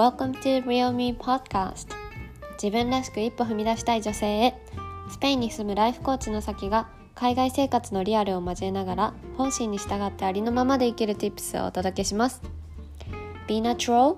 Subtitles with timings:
[0.00, 1.88] Welcome to Real Me Podcast.
[2.52, 4.54] 自分らしく一歩踏み出したい女性へ。
[5.10, 12.40] スペインに住むライフコーチの先が海外生活のリアルを交えながら本心に従ってありのままで生きる Tips をお届けします。
[13.46, 14.16] Be natural,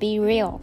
[0.00, 0.58] be real.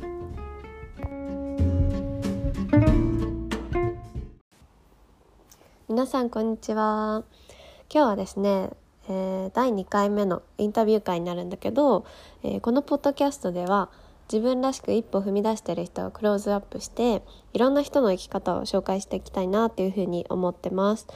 [5.88, 7.24] 皆さんこんにちは。
[7.90, 8.72] 今日はですね、
[9.08, 12.06] えー、第2回目のインタビュー会になるんだけど、
[12.44, 13.90] えー、このポッドキャストでは
[14.32, 17.24] 自分らしく一歩踏み出してる人をクローズアップして
[17.54, 21.08] いろんな人の生き方を紹介していきたいなっていうふうに思ってます。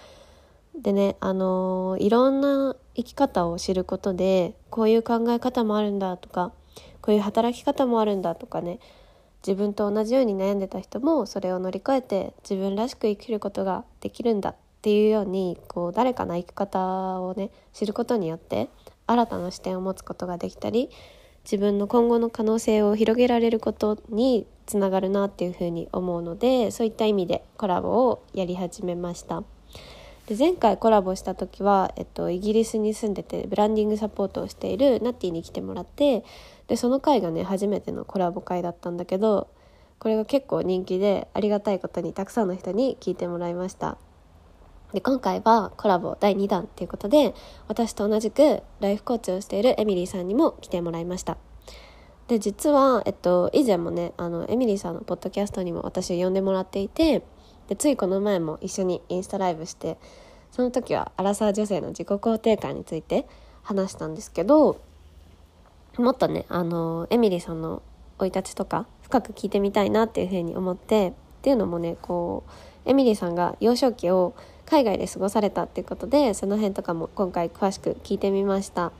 [0.75, 6.53] でねあのー、いろんな生き方を知ることでこういう考え方もあるんだとか
[7.01, 8.79] こういう働き方もあるんだとかね
[9.45, 18.69] 自分と同じように悩んでた人もそれを乗り越えて自分らしく生きることができるんだっていうようにこう誰かの生き方をね知ることによって
[19.07, 20.89] 新たな視点を持つことができたり
[21.43, 29.43] 自分の今後の可能性を広げられることにつながるなっていうふうに思うのでそういった意味でコラボをやり始めました。
[30.27, 36.23] で前回コラボした時は、えっと、イギリスに住んでてブランディングサポートをしているナッティに来てもらって
[36.67, 39.49] でその回がね初めてのコラボ回だったんだけど
[39.99, 43.97] これが結構人気でありがたいことにたくさんの人に聞いてもらいました。
[44.93, 47.33] で今回はコラボ第2弾っていうことで
[47.67, 51.37] 私と同じくライフコーチをしているエミリーさんにも来てもらいました。
[52.27, 57.23] で実は、えっと、以前もねあのエミリーさんのポッドキャストにも私呼んでもらっていて
[57.67, 59.97] でついこの前も一緒にインスタライブして
[60.51, 63.27] その時はアラサー女性の自己肯定感について
[63.63, 64.79] 話したんですけど
[65.97, 67.81] もっとねあのエミリーさんの
[68.17, 72.43] 生い立ちとか深く聞いてみたいなっていうふうに思ってっていうのもねこ
[72.85, 74.35] うエミリーさんが幼少期を
[74.71, 78.93] 海外で過ごされたっていうことでその辺とかも今回詳しく聞いてみました。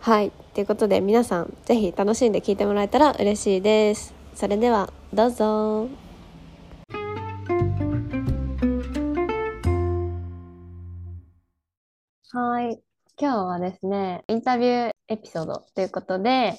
[0.00, 0.32] はい。
[0.54, 4.14] ということで皆さん是非楽しんで聞いてもらえたら嬉しいです。
[4.34, 5.88] それではどうぞ。
[12.30, 12.80] はい。
[13.18, 16.54] 今日はですねインタビューエピソードということで、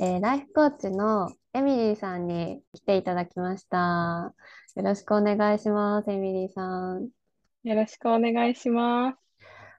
[0.00, 4.34] えー、ライフコーチのエミリーさんに来ていただきました。
[4.74, 7.10] よろしくお願いしますエミリーさん。
[7.66, 9.18] よろしくお願いします。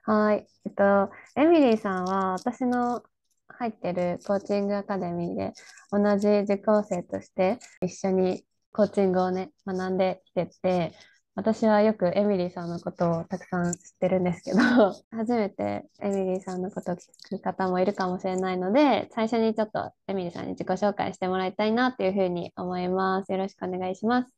[0.02, 0.46] はい。
[0.66, 3.02] えっと、エミリーさんは私の
[3.48, 5.54] 入ってるコーチングアカデミーで
[5.90, 10.92] 同じ受講生として一緒にコーチングをね、学んできてて、
[11.34, 14.58] 私はよくエミリーさんのことをたくさん知ってるんですけど、
[15.16, 23.32] 初めてエミリーさんのことを聞く方もいるかもしれないので、最初にちょっとエミリーさんに自己紹介してもらいたいなっていうふうに思います。
[23.32, 24.37] よろしくお願いします。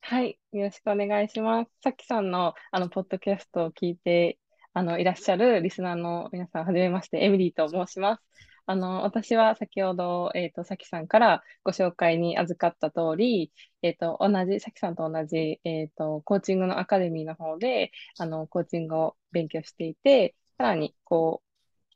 [0.00, 1.70] はい、よろしくお願いします。
[1.82, 4.38] さきさんのあのポッドキャストを聞いて
[4.72, 8.22] あのいらっしゃるリスナーの皆さん、はじめまして、エミリーと申します。
[8.66, 13.52] あの私は先ほど、えーと、さきさんからご紹介に預かった通り、
[13.82, 21.46] えーと、同じ、さきさんと同じ、えーと、コーチングのアカデミーの方であのコーチングを勉強していて、さらにこう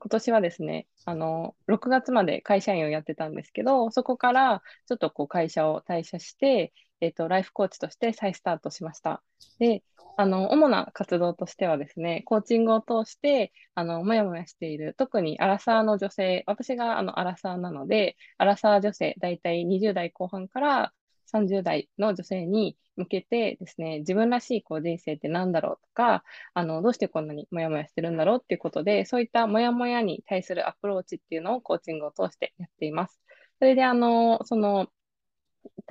[0.01, 9.23] 今年はですね、あの、6月まで会社員をやってたんですけど、そこからちょっとこう会社を退社して、えっ、ー、と、ライフコーチとして再スタートしました。
[9.59, 9.83] で、
[10.17, 20.93] あの、主な活動としてはですね、コーチングを通して、あの、もやもやしている、特にアラサーの女性、私があの、アラサーなので、アラサー女性、だいたい20代後半から
[21.27, 26.25] 30代の女性に向けてですね、自分らしいこう人生って何だろうとか、
[26.55, 33.21] あの、どうしてこんなにもやもやしてるんだろうっていうことで、そういったもやもやに対するアプローチっていうのをコーチングを通してやっています。
[33.59, 34.89] それで、あの、その、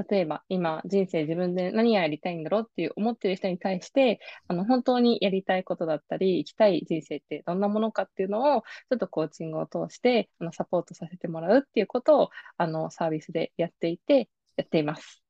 [0.09, 15.23] 例えば今人生自分で何やりたいんだろうっていう思ってる人に対してあの本当にやりたいことだったり生きたい人生ってどんなものかっていうのをちょっとコーチングを通してあのサポートさせてもらうっていうことをあのサービスでやっていてやっています。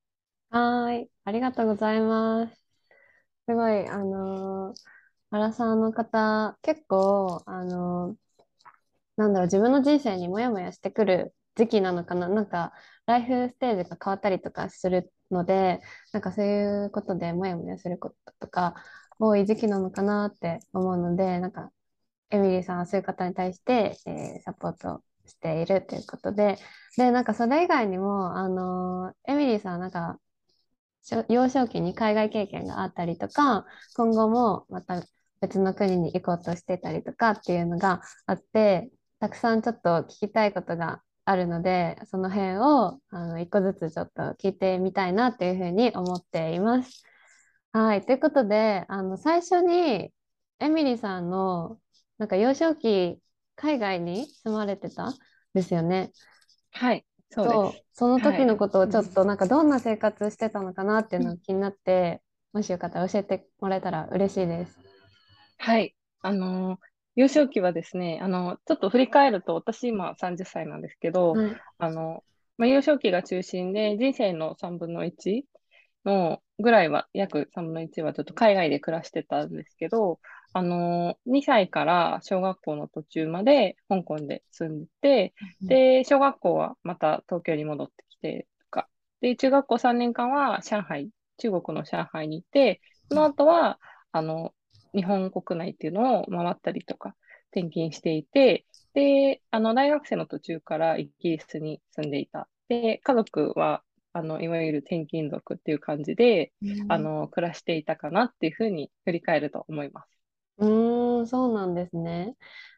[0.51, 2.69] はい、ありがとうございます。
[3.47, 4.75] すごい、あのー、
[5.31, 8.15] 原さんの方、結構、あのー、
[9.17, 12.27] なんだろう、自分の人生にもやもやしてくる時期なのかな？
[12.27, 12.73] なんか、
[13.05, 15.81] ライフステージが変わったりとかするので、
[16.13, 18.75] なんかそういうことでもやもやすることとか
[19.19, 21.71] 多い時期なのかなって思うので、なんか、
[22.31, 26.57] エミリーさんはそういう方に対して、えー、サポートしているということで、
[26.95, 30.19] で、なんかそれ以外にも、あのー、エミリーさんはなんか、
[31.27, 33.65] 幼少期に海外経験があったりとか、
[33.95, 35.01] 今後もまた
[35.41, 47.03] 別の国に行こうとしてたりとかっていうのがあって、たくさんちょっと聞きたいことがあるので、その辺をあの一個ずつちょっと聞いてみたいなっていうふうに思っています。
[47.71, 48.05] はい。
[48.05, 50.11] ということで、あの、最初に
[50.59, 51.79] エミリーさんの、
[52.17, 53.21] なんか幼少期、
[53.55, 55.13] 海外に住まれてた
[55.53, 56.11] ですよね。
[56.71, 57.05] はい。
[57.29, 62.21] そう、その時のことをはいちょっとなんかどんな生活してたのかなっていうのが気になって、
[62.53, 64.79] もしよかったら教えてもらえたら嬉しいです。
[65.57, 65.95] はい。
[66.21, 66.88] あのー
[67.19, 71.55] 幼少期はですね、あの、ちょっと振り返ると、私今30歳なんですけど、はい。
[71.77, 72.23] あの、
[72.57, 75.45] まあ、幼少期が中心で、人生の3分の1
[76.05, 80.21] のぐらいは、約3分の1はちょっと海外で暮らしてたんですけど、
[80.53, 85.33] あの、2歳から小学校の途中まで香港で住んでて、
[85.67, 88.87] で、小学校はまた東京に戻ってきてとか、
[89.19, 92.79] で、中学校3年間は上海、中国の上海にいて、
[93.09, 93.77] その後は、
[94.13, 94.53] あの、
[94.95, 97.15] 日本国内っていうのを回ったりとか、
[97.51, 102.47] 転勤していて、で、あの、大学生の途中からイギリスに住んでいた。
[102.67, 103.83] で、家族は、
[104.13, 110.09] あの、いわゆる転勤族っていう感じで、うんあの、暮らしていたかなっていうふうに振り返ると思います。
[110.57, 112.35] うーん、そうなんですね。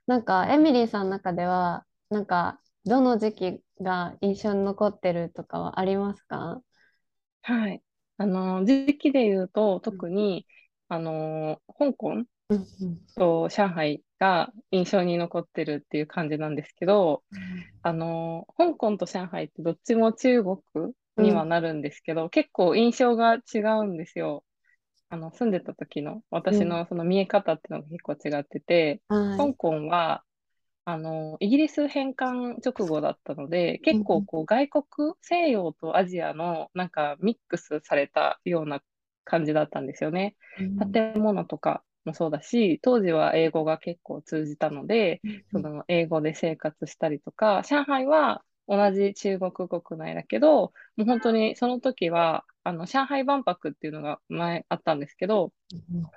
[0.07, 6.61] なんか、エミリーさんの中では、なんか、どの時期が印象に残ってるとかはありますか？
[7.43, 7.83] はい。
[8.17, 10.45] あの、時期で言うと、特に、
[10.91, 17.23] あの、香港うんうんと上海が印象に残ってるっていう感じなんですけど、
[17.83, 20.57] あの、香港と上海ってどっちも中国
[21.17, 24.43] にはなるんですけど、結構印象が違うんですよ。
[25.09, 29.37] あの、住んでた時の私のその見え方っていうのが結構違ってて、はい。
[29.37, 30.23] 香港は、
[30.85, 34.85] あの、イギリス返還直後だったので、結構こう外国、
[35.21, 38.81] 西洋とアジアのなんかミックスされたような
[39.23, 40.35] 感じだったんですよね。
[40.91, 45.21] 建物とかもそうだし、当時は英語が結構通じたので、
[45.51, 55.51] その英語で生活したりとか、上海は同じ中国国内だけど、もう本当にその時は、あの、上海万博っていうのが前あったんですけど、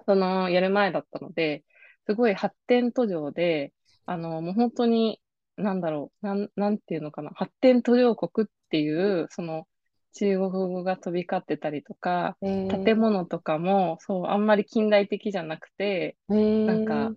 [0.06, 1.65] そのやる前だったので、
[2.06, 3.73] すごい発展途上で、
[4.06, 5.21] あの、もう本当に、
[5.56, 9.67] なんだろう、なん、なんていうのかな、発展途上国っていう、その、
[10.15, 17.15] 中国語が飛び交ってたりとか、えー建物とかも、そう、あんまり近代的じゃなくて、えーなんか、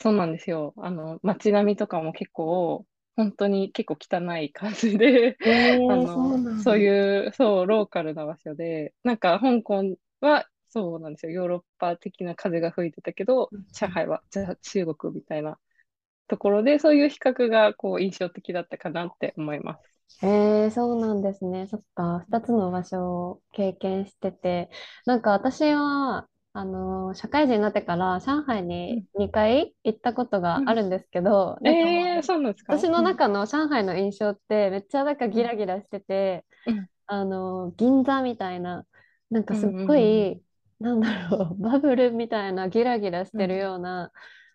[0.00, 0.74] そうなんですよ。
[0.78, 2.86] あの、街並みとかも結構、
[3.16, 3.96] 本当に結構
[4.28, 5.50] 汚い感じで、えー
[5.86, 11.32] あの、だそういう、そう、ローカルな場所で、なんか香港は、そうなんですよ。
[11.32, 15.58] ヨーロッパ的な風が吹いてたけどうん、上海は、じゃあ中国みたいな
[16.28, 19.93] ところで、そういう比較が、こう、印象的だったかなって思います。
[20.22, 21.66] えー、そうなんですね。
[21.68, 24.70] そっか、二つの場所を経験してて、
[25.04, 32.84] なんか私は、あの、社会人になってから上海に2回行ったことがあるんですけど、えー、そうなんですか？
[32.84, 36.88] 私の中の上海の印象ってめっちゃなんかギラギラしてて、うん。
[37.06, 38.86] あの、銀座みたいな、
[39.30, 40.26] なんかすっごうんうんうん。
[40.32, 40.42] い、
[40.80, 44.12] なんだろう、バブルみたいなギラギラしてるような、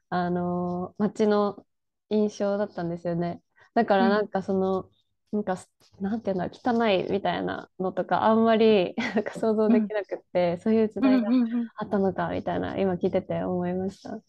[0.10, 1.66] あの、街の
[2.10, 3.42] 印象だったんですよね。
[3.76, 4.90] だからなんかその、
[5.32, 14.22] なんかす、なんていうんだろう、汚いみたいなのとか、あんまりなんか想像できなくって、そういう時うん代がうんうんあったのかみたいな、今聞いてて思いました。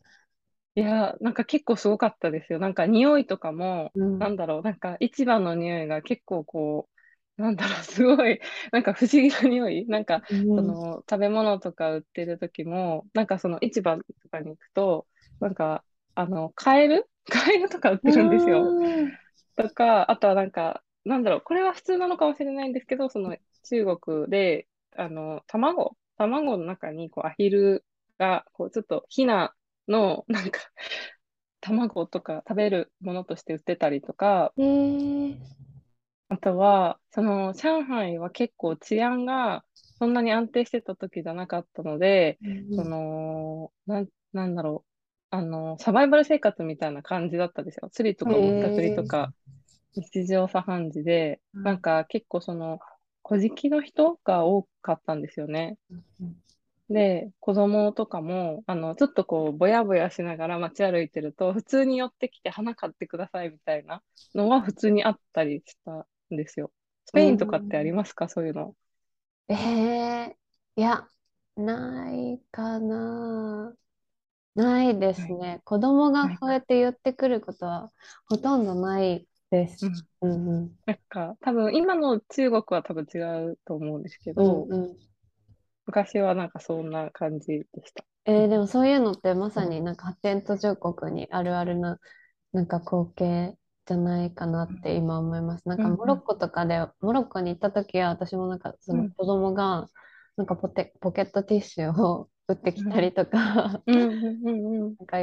[0.74, 2.58] いや、なんか結構すごかったですよ。
[2.58, 6.88] なんか匂いとかも、うんなんだろう、なんか市場の匂いが結構こ
[7.38, 8.40] う、なんだろう、すごい、
[8.72, 9.86] なんか不思議な匂い。
[9.88, 15.06] なんか、うんその、食べ物とか売ってる時も、なんかその市場とかに行くと、
[15.40, 17.08] なんか、あの、カエル？
[17.30, 18.74] カエルとか売ってるんですよ。
[19.02, 19.16] うん
[19.56, 27.84] とか、あとはなんか、なんだろう、これは普通なのかもしれないんですけど、その中国で、あの、卵、卵の中にこうアヒル
[28.18, 29.54] が、こうちょっとヒナ
[29.88, 30.60] の、なんか、
[31.60, 35.36] 卵とか食べるものとして売ってたりとか、えー。
[36.28, 39.64] あとは、その、上海は結構治安が
[39.98, 42.38] そんなに安定してた時じゃなかったので、
[42.76, 47.90] その、なん、なんだろう、あの、サバイバル生活みたいな感じだったんですよ。
[47.90, 49.32] 釣りとかぼったくりとか、
[49.94, 52.78] 日常茶飯事で、うんなんか結構その、
[53.22, 55.76] 小じの人が多かったんですよね。
[56.88, 64.02] で、子供とかも、あの、ちょっとこう、ぼやぼやしながら街歩いてると、普通に寄ってきて花買ってくださいみたいな
[64.34, 66.72] のは普通にあったりしたんですよ。
[67.04, 68.28] スペインとかってありますか？
[68.28, 68.74] そういうの。
[69.48, 70.34] えー、
[70.76, 71.06] いや、
[71.56, 73.74] ないかな。
[74.56, 75.60] ないですね。
[75.64, 77.92] 子供がそうやって言ってくることは
[78.26, 79.86] ほとんどないです。
[79.86, 80.06] うん。
[80.22, 80.76] うんうん。
[80.86, 83.18] なんか、多分、今の中国は多分違
[83.52, 85.10] うと思うんですけうど、んうん。
[85.86, 88.04] 昔はなんかそんな感じでした。
[88.26, 91.98] えーでもそういうのってまさになんか発展途上国にあるあるな
[92.52, 95.68] なんか光景じゃないかなって今思います。
[95.68, 99.88] なんかうんうんモロッコとかで、モロッコに行った時は私もなんかその子供が
[100.36, 104.96] なんかポテ、ポケットティッシュを 売ってきたりとか、うんうんうんうん。
[104.98, 105.18] なんか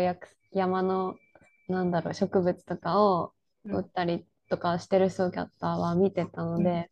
[0.51, 1.19] 山の
[1.67, 3.33] なんだろう植物とかを
[3.67, 6.91] うん売ったりとかしてる姿は見てたので、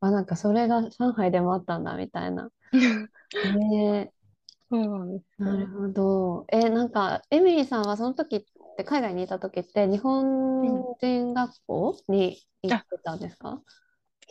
[0.00, 2.50] あ、なんかそれが上海でもあったんだみたいな。
[3.42, 4.12] ね
[4.70, 5.68] そうなんですなるよ。
[5.68, 6.46] ほど。
[6.50, 8.44] え、なんか、エミリーさんはその時っ
[8.76, 13.62] て、海外にいた時って、日本人学校に行ってたんですか？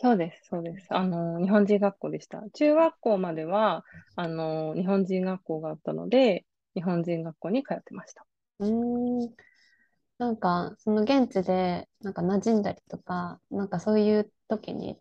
[0.00, 0.86] そうです、そうです。
[0.90, 2.42] あの、日本人学校でした。
[2.54, 3.84] 中学校までは、
[4.16, 8.24] あの、日本人学校があったので、日本人学校に通ってました。
[8.60, 9.34] うーん。
[10.18, 14.98] なんか、その現地で、なんか馴染んだりとか、なんかそういう時に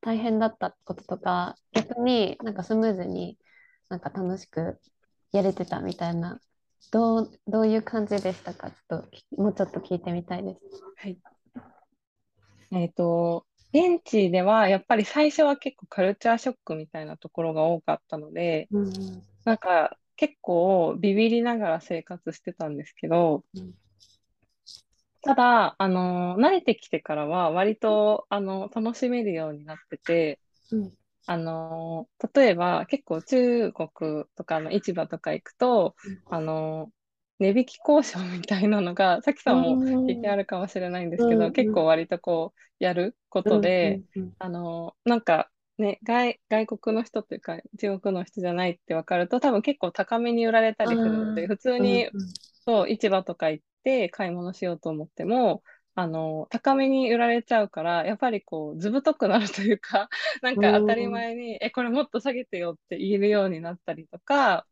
[0.00, 3.38] 大変だったこととか、逆になんかスムーズに
[3.90, 4.80] なんか楽しく
[5.32, 6.40] やれてたみたいな、
[6.90, 8.70] どう、どういう感じでしたか？
[8.70, 10.60] ちょっとき、もうちょっと聞いてみたいです。
[10.96, 11.18] はい。
[12.72, 13.44] えっと、
[13.74, 23.74] 現地ではやっぱり最初は結構カルチャーショックみたいなところが多かったので、うんなんか結構ビビりながら生活してたんですけど、うん
[25.26, 30.40] ただ、あの、慣れてきてからは割と、あの、楽しめるようになってて、
[30.70, 30.92] うん。
[31.26, 35.96] あの、例えば結構中国とかの市場とか行くと、
[36.30, 36.92] あの、
[37.40, 41.52] 値引き交渉みたいなのが、さきさんも経験あるかもしれないんですけど、うん。
[41.52, 52.34] 結構割とこう、やることで、うんうんあの、なんかね、外、外国の人というか、中国の人じゃないって分かると、多分結構高めに売られたりするので、普通にうんうん。
[52.66, 55.62] そう、市場とか行って買い物しようと思っても、
[55.94, 60.08] あの、高めに売られちゃうから、やっぱりこう、ずぶとくなるというか、
[60.42, 64.66] なんか当たり前に、え、これもっと下げてよって言えるようになったりとか、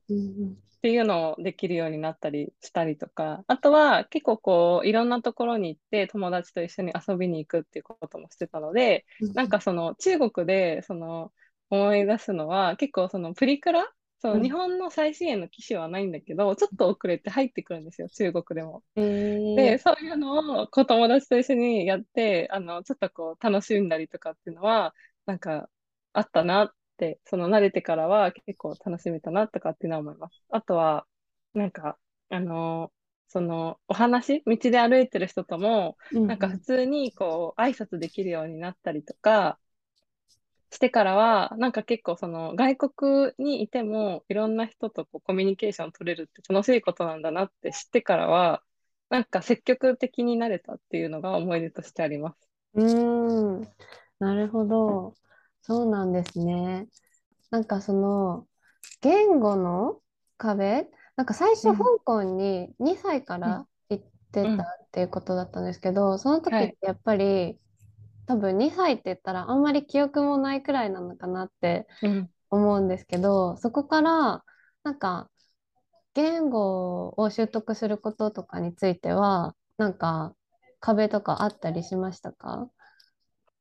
[0.78, 11.32] っていうのをできるようになったりしたりとか、あとは結構こう、いろんなところに行って友達と一緒に遊びに行くっていうこともしてたので、なんかその中国でその
[11.70, 13.90] 思い出すのは結構そのプリクラ
[14.24, 18.82] そうんの日本の最新鋭の機種はないんだけど、ちょっと遅れて入ってくるんですよ、中国でも。
[18.96, 24.94] えーで、そういうのをこう友達と一緒にやって、あの、ちょっとこう楽しんだりとかっていうのは、
[25.26, 25.70] なんか
[26.12, 30.44] あったなって、その慣れてからは結構楽しめたなとかっていうのは思います。
[30.50, 31.06] あとは、
[31.54, 31.98] なんか、
[32.30, 32.92] あの、
[33.28, 39.58] そのお話、道で歩いてる人とも、なんか普通にこう挨拶できるようになったりとか
[40.74, 48.62] してからは、なんか結構その外国にいてもいろんな人とこうコミュニケーション取れるって楽しいことなんだなって知ってからは、
[49.10, 52.48] なんか積極的になれたっていうのが思い出としてあります。
[52.74, 53.74] うーん、
[54.18, 55.14] なるほど。
[55.62, 56.88] そうなんですね。
[57.50, 58.48] なんかその
[59.02, 60.02] 言語の
[60.38, 67.60] 壁、なんか最初うん香港に2歳から行ってうんたっていうことだったんですけど、その時っはいてやっぱり
[68.26, 72.30] 多分2歳って言ったらあんまり記憶もないくらいなのかなってうん。
[72.50, 74.44] 思うんですけど、そこから
[74.84, 75.30] なんか
[76.14, 80.34] 言語を習得することとかについては、なんか
[80.80, 82.70] 壁とかあったりしましたか？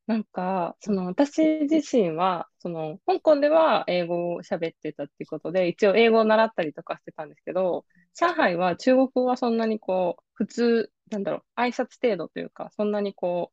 [0.07, 13.51] なんか、その私自身は、その香港では英語を喋ってたっていうことで、一応英語を習ったりとかしてたんですけど、上海は中国語はそんなにこう、普通、なんだろう、挨拶程度というか、そんなにこ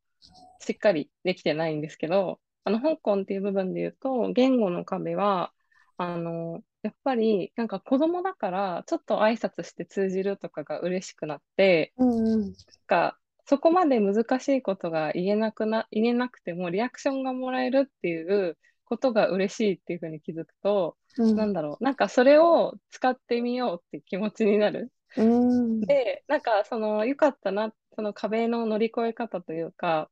[0.61, 5.51] しっかりできてないんですけど、あの、香港っていう部分で言うと、言語の壁は、
[5.97, 12.41] あの、やっぱり、なんか子供だから、ちょっと挨拶して通じるとかが嬉しくなって、うんうん。
[12.41, 12.53] なん
[12.87, 24.91] か、そこまで難しいことが言えなくな、言えなくても、リアクションがもらえるっていうことが嬉しいっていうふうに気づくと、うんなんだろう、なんかそれを使ってみようって気持ちになる。
[25.17, 30.09] うんで、なんかその、良かったな、その壁の乗り越え方というか、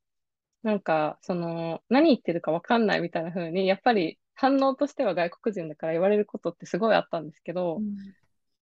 [0.64, 7.84] なんか、その、何言ってるかわかんないみたいな風に、やっぱり反応としては外国人だから言われることってすごいあったんですけど、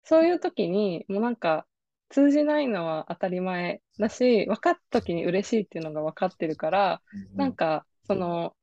[0.05, 1.67] そういう時に、もうなんか、
[2.11, 7.03] 通じないのは当たり前だし、分かった時に嬉しいっていうのが分かってるから、
[7.37, 8.55] なんか、その、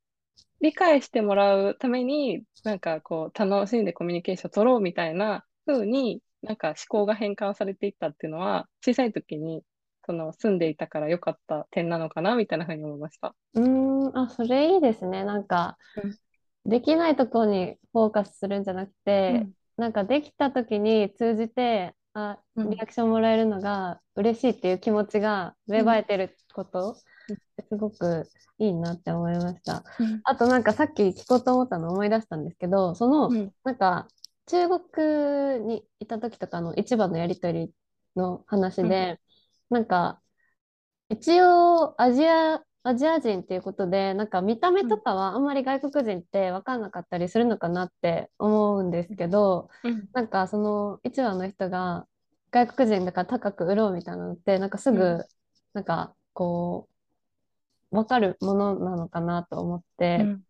[0.61, 9.63] 理解してもらうために、なんかこう、楽しんでコミュニケーション取ろうみたいな風に、なんか思考が変換されていったっていうのは、小さい時に、
[10.09, 13.35] その、住んでいたから良かった点なのかな、みたいな風に思いました。
[13.53, 15.23] うーん、あ、それいいですね。
[15.23, 15.77] なんか、
[16.65, 19.45] できないところにフォーカスするんじゃなくて、
[19.77, 22.69] なんかできた時に通じて、あ、うん。
[22.71, 26.97] リアクションもらえるのが嬉しいっていう気持ちが芽生えてること、
[27.29, 27.37] うん
[27.69, 29.83] すごくいいなって思いました。
[29.99, 30.21] うん。
[30.23, 33.51] あとなんかさっき聞こうと思ったの思い出したんですけど、その、うん。
[33.63, 34.07] なんか
[34.47, 37.73] 中国にいた時とかの市場のやり取り
[38.15, 39.19] の話で、
[39.69, 40.21] なんか
[41.09, 50.09] 一応アジア、アジア人っていうことで、なんか見た目とかはあんまり外国人って分かんなかったりするのかなって思うんですけど、うん。
[50.13, 52.07] なんかその市場の人が
[52.51, 55.25] 外国人だから高く売ろうみたいなのって、なんかすぐ、うん。
[55.73, 56.87] なんかこ
[57.91, 60.17] う、分かるものなのかなと思って。
[60.21, 60.43] うん、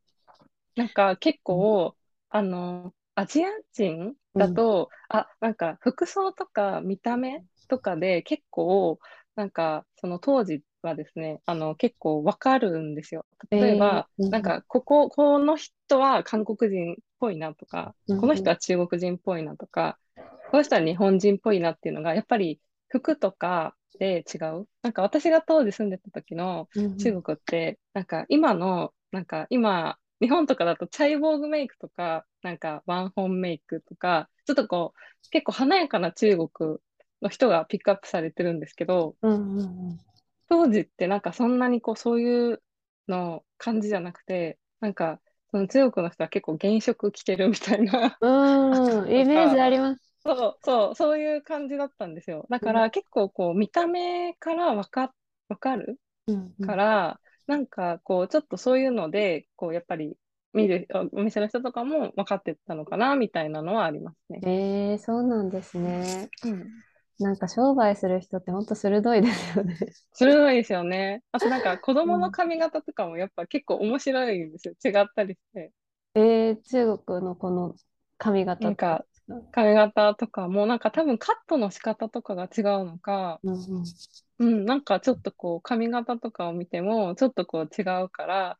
[0.76, 1.96] なんか結構、
[2.30, 9.00] あの、アジア人だと、うん、あ、なんか服装とか見た目とかで結構、
[9.36, 13.26] なんかその当時はですね、あの結構わかるんですよ。
[13.50, 19.98] 例えば、えー、なんかここ、この人は韓国人っぽいなとか、うん、この人は中国人っぽいなとか、
[20.52, 22.60] この人は日本人っぽいなっていうのが、やっぱり
[22.90, 24.68] 服とかで違う。
[24.82, 36.80] なんか私が当時住んでた時の中国って、なんか今の、なんか今、日本とかだとチャイボーグメイクとか、なんかワンホンメイクとか、ちょっとこう、結構華やかな中国
[37.22, 39.16] の人がピックアップされてるんですけど、
[40.50, 42.62] 当時ってなんかそんなにこうそういう
[43.08, 45.20] の感じじゃなくて、なんか
[45.52, 48.18] その中国の人は結構原色着てるみたいな。
[48.22, 50.10] うん、 イメージあります。
[50.24, 52.46] そうそう、そういう感じだったんですよ。
[52.50, 55.14] だから結構こう見た目からわか、
[55.48, 56.00] わかる？
[56.66, 60.16] から、なんかこうちょっとそういうので、こうやっぱり
[60.54, 64.40] 見るお店の人とかも分かってたのかなみたいなのはありますね。
[64.44, 66.30] えー、そうなんですね。
[66.44, 66.88] うん
[67.20, 69.78] なんか商売する人って本当鋭いですよね。
[70.14, 71.22] 鋭いですよね。
[71.32, 74.74] あとなんか子供の髪型とかもやっぱ結構面白いんですよ。
[74.84, 75.72] 違ったりして。
[76.16, 77.76] えー、中国のこの
[78.18, 79.06] 髪型なんか
[79.52, 83.84] 髪型とかもなんか多分カットの仕方とかが違うのか、うん、うん
[84.40, 88.58] うん、なんかちょっとこう髪型とかを見てもちょっとこう違うから、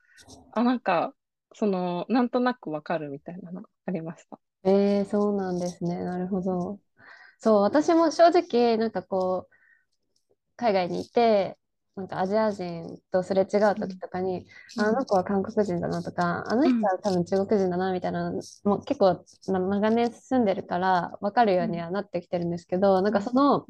[0.52, 1.14] あ、なんか
[1.54, 4.40] そのなんとなくわかるみたいなのがありました。
[4.64, 6.04] えー、そうなんですね。
[6.04, 6.80] なるほど。
[7.40, 9.54] そう、私も正直、なんかこう、
[10.56, 11.58] 海外にいて、
[11.96, 14.46] なんかアジア人とすれ違う時とかに、
[14.78, 18.32] うん、あの子は韓国人だなとか、あの人は多分中国人だなみたいな、
[18.64, 23.66] もう結構長年住んでるから分かるようにはなってきてるんですけど、なんかその、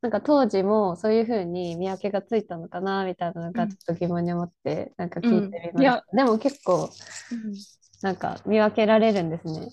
[0.00, 6.04] なんか当時もそういうふうに見分けがついたのかなみたいなのがちょっと疑問に思って、なんか聞いてみました。
[6.10, 6.90] うん、でも結構、
[8.02, 9.68] なんか見分けられるんですね。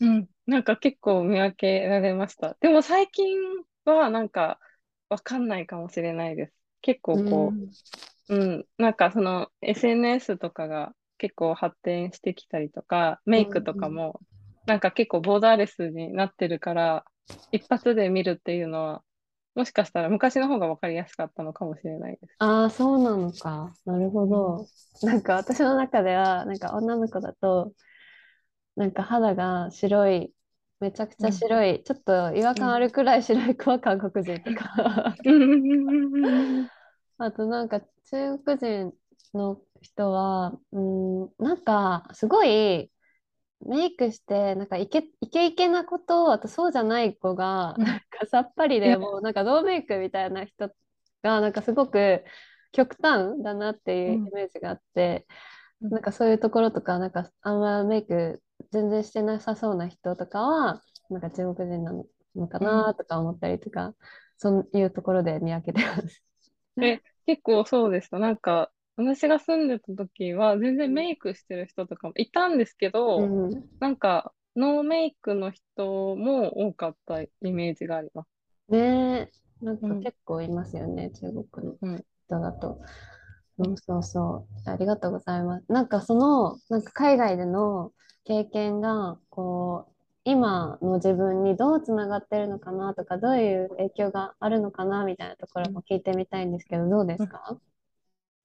[0.00, 2.56] うん、なんか結構見分けられました。
[2.60, 3.38] でも最近
[3.84, 4.58] はなんか
[5.08, 6.54] わかんないかもしれないです。
[6.82, 7.56] 結構こ
[8.28, 14.20] う、うん、うん、なんかその SNS とかが結構発展してきたりとか、メイクとかも
[14.66, 17.04] なんか結構ボーダーレスになってるから、
[17.52, 19.02] 一発で見るっていうのは、
[19.54, 22.34] もしかしたら昔の方が分かりやすかったのかもしれないです。
[22.38, 23.74] ああ、そうなのか。
[23.84, 24.66] なるほど。
[25.02, 27.72] なんか私の中では、なんか女の子だと、
[28.80, 30.34] なんか肌が白い、
[30.80, 35.14] めちゃくちゃ白い、うん、ちょっと違和感あるくらい白い子は韓国人とか。
[37.18, 37.68] あとなん。
[37.68, 38.92] か中国人
[39.34, 41.64] の人は、うん、なん。
[41.64, 42.90] かすごい
[43.60, 44.66] メイクしてなん。
[44.68, 48.00] かイケイケイケな子とあとそうじゃない子がなん。
[48.10, 49.34] かさっぱりでもうなん。
[49.34, 50.68] かノーメイクみたいな人
[51.22, 51.52] がなん。
[51.52, 52.24] かすごく
[52.72, 55.26] 極端だなっていうイメージがあって、
[55.82, 56.02] うん、なん。
[56.02, 57.10] かそういうところとかなん。
[57.12, 57.60] かあん。
[57.60, 61.92] まメイク全然してなさそうな人とかは、なんか中国人な
[62.36, 63.94] のかなとか思ったりとか、うん、
[64.38, 66.22] そういうところで見分けてます。
[66.82, 68.18] え、結構そうでした。
[68.18, 78.28] なんか、私が住んでた時は全然メイクしてる人とかもいたんですけど、うん、なんかノーメイクの人も多かったイメージがあります。
[78.68, 79.30] ね
[79.62, 82.80] え、なんか結構いますよね、うん、中国の人だと。
[83.58, 84.70] うん、そうそう。
[84.70, 85.64] ありがとうございます。
[85.68, 87.92] なんかその、なんか海外での
[88.30, 97.58] 経験がこう今の自分にどうつながってるのかなとかどういう影響があるのかなみたいなところも聞いてみたいんですけどどうですか、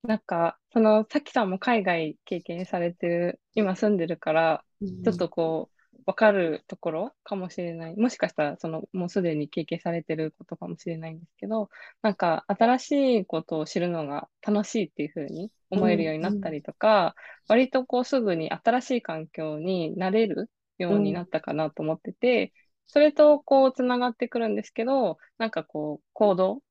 [0.02, 4.64] なんかそのさきさんも海外経験されてる今住んでるから、
[5.04, 5.75] ちょっとこう
[6.06, 7.96] 分かるところかもしれない。
[7.96, 11.70] もしかしたら、その、もうすでに経験されてることかもしれないんですけど、
[12.04, 17.14] なんか、新しいことを知るのが楽しいっていうふうに思えるようになったりとか、うんうん、
[17.50, 22.52] 割とこう、すぐに新しい環境になれるようになったかなと思ってて、うん、
[22.88, 26.62] それとこう、つながってくるんですけど、なんかこう、行動、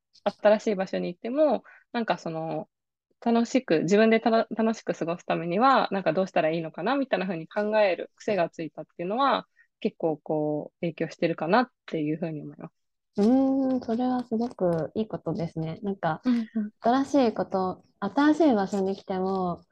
[0.42, 2.68] 新しい場所に行っても、なんかその、
[3.24, 9.46] 楽しく、自分で楽しく過ごすためには、なんかどうしたらいいのかなみたいな風に考える癖がついたっていうのは、
[9.80, 12.72] 結構こう、影響してるかなっていうふうに思います。
[13.16, 15.78] うん、それはすごくいいことですね。
[15.82, 16.20] なんか、
[16.80, 19.62] 新しいこと、新しい場所に来ても、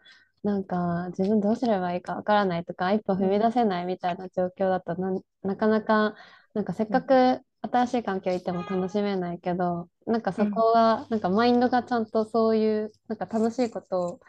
[0.43, 6.15] なんか自分どうすればいいかわからないとか、一歩踏み出せないみたいな状況だとな、なかなか、
[6.55, 14.21] なんかせっかく新しい環境行っても楽しめないけど、なんかそこは、なんかマインドがちゃんとそういう、なんか楽しいことを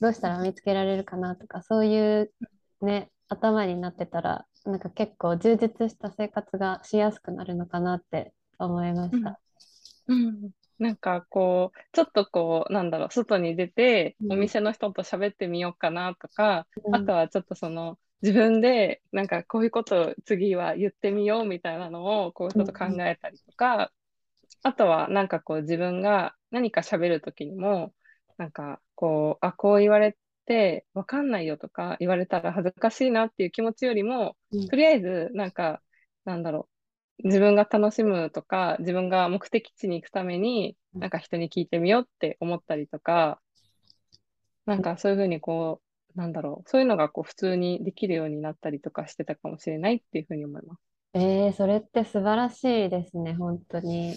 [0.00, 2.32] どうしたら見つけられるかなとか、そういう
[2.80, 9.40] ね、頭になってたら、なんか結構充実した生活がしやすくなるのかなって思いました。
[10.06, 14.32] うん、うん、なんかこう、ちょっとこう、なんだろう、外に出て、うん。
[14.32, 16.94] お店の人と喋ってみようかなとか、うん。
[16.94, 23.92] あとはちょっとその、自分で、なんかこういうことを次は言ってみようみたいなのを、こうちょっと考えたりとか、
[24.62, 27.92] あとはなんかこう自分が何か喋るときにも、
[28.36, 34.68] なんかこう、あ、こう言われてわかんないよとか言われたら恥ずかしいなっていう気持ちよりも、うん。
[34.68, 35.80] とりあえずなんか、
[36.24, 36.68] なんだろ
[37.22, 41.00] う、自分が楽しむとか、自分が目的地に行くために、うん。
[41.00, 43.40] なんか人に聞いてみようって思ったりとか、
[44.66, 45.87] なんかそういうふうにこう、
[46.18, 50.80] なんだろう、そういうのがこう普通にできるようになったりとかしてたかもしれないっていうふうに思います。
[51.14, 54.16] えー、それって素晴らしいですね、本当に。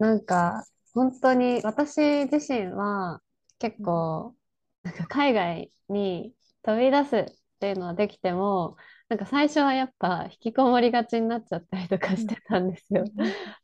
[0.00, 3.20] なんか、本当に私自身は
[3.60, 4.34] 結構、
[4.82, 7.26] なんか海外に飛び出すっ
[7.60, 8.76] ていうのはできても、
[9.08, 13.04] なんか最初はやっぱ引きこもりがちになっちゃったりとかしてたんですよ。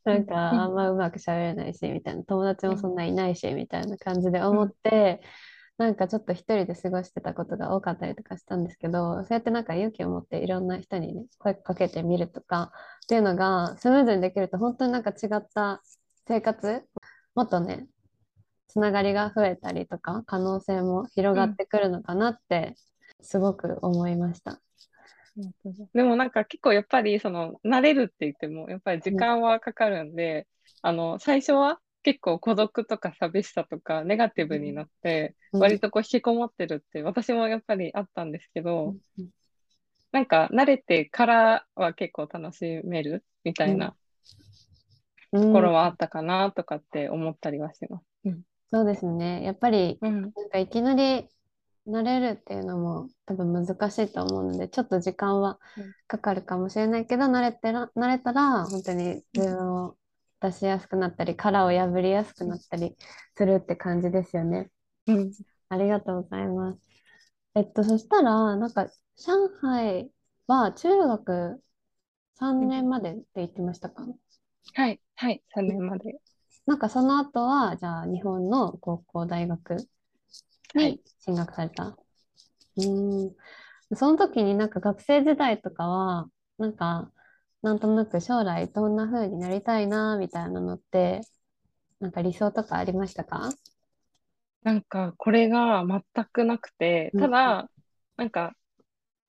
[0.04, 5.20] なんか あんまうまく喋れないし、みたいな、友達もそんないないし、みたいな感じで思って、
[5.80, 12.70] なんかちょっと一人で過ごしてたことが多かったりとかしたんですけど、そうやってなんか勇気を持っていろんな人にね、声かけてみるとか
[13.04, 15.80] っていうのがスムーズにできると本当になんか違った
[16.28, 16.82] 生活、
[17.34, 17.86] もっとね、
[18.68, 22.74] つながりが増えたりとか、可能性も広がってくるのかなって
[23.22, 24.60] すごく思いました。
[25.94, 30.46] でもなんか結構やっぱりその慣れるって言ってもやっぱり時間はかかるんで、
[30.82, 35.60] あの最初は結構孤独とか寂しさとかネガティブになってうん。
[35.60, 39.30] 割とこう引きこもってるって私もやっぱりあったんですけど、うん。
[40.12, 43.96] なんか慣れてからは結構楽しめるみたいな
[45.32, 45.40] うん。
[45.40, 48.04] ところはあったかなとかって思ったりはします。
[48.24, 48.42] うん。
[48.70, 49.42] そうですね。
[49.42, 50.32] やっぱりうん。
[50.36, 51.28] なんかいきなり
[51.86, 55.92] 慣れるっていうのも多分難しいと思うので、ちょっと時間はうん。
[56.06, 59.96] かかるかもしれないけど、慣れてら、慣れたら本当に自分を
[60.40, 62.96] 出しやすくなったり、殻を破りやすくなったり
[63.36, 64.70] するって感じですよね。
[65.06, 65.32] うん
[65.68, 66.80] ありがとうございます。
[67.54, 70.10] えっと、そしたら、なんか、上海
[70.46, 71.62] は中学
[72.34, 74.04] 3年までって言ってましたか？
[74.74, 76.20] はい、はい、3年まで。
[76.66, 79.86] なんかその後は、じゃあ日本の高校、大学に
[80.74, 81.96] はい進学された。
[82.76, 83.36] うーん。
[83.96, 87.12] その時になんか学生時代とかは、なんか、
[87.62, 91.22] なんとなく将来どんな風になりたいな、みたいなのって、
[92.00, 93.50] なんか理想とかありましたか？
[94.62, 97.20] なんか、これが全くなくて、うん。
[97.20, 97.70] ただ、
[98.16, 98.54] なんか、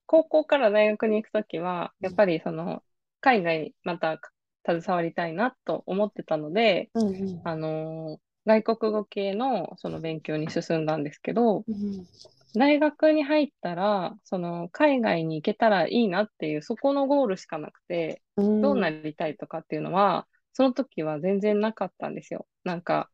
[0.06, 2.84] 高校から大学に行くときは、やっぱりその、
[3.20, 4.20] 海外また
[4.66, 7.42] 携わりたいなと思ってたので、うんうん。
[7.44, 12.06] あのー外国語系のその勉強に進んだんですけど、うん
[12.54, 22.46] 大学に入ったら、その、海外に行けたらいいなっていう、そこのゴールしかなくて、うんどうなりたいとかっていうのは、その時は全然なかったんですよ。
[22.64, 23.10] なんか、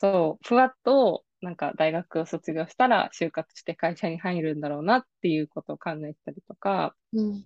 [0.00, 7.44] そう、ふわっと、なんか大学を卒業したら就活して会社に入るんだろうなっていうことを考えたりとか、うん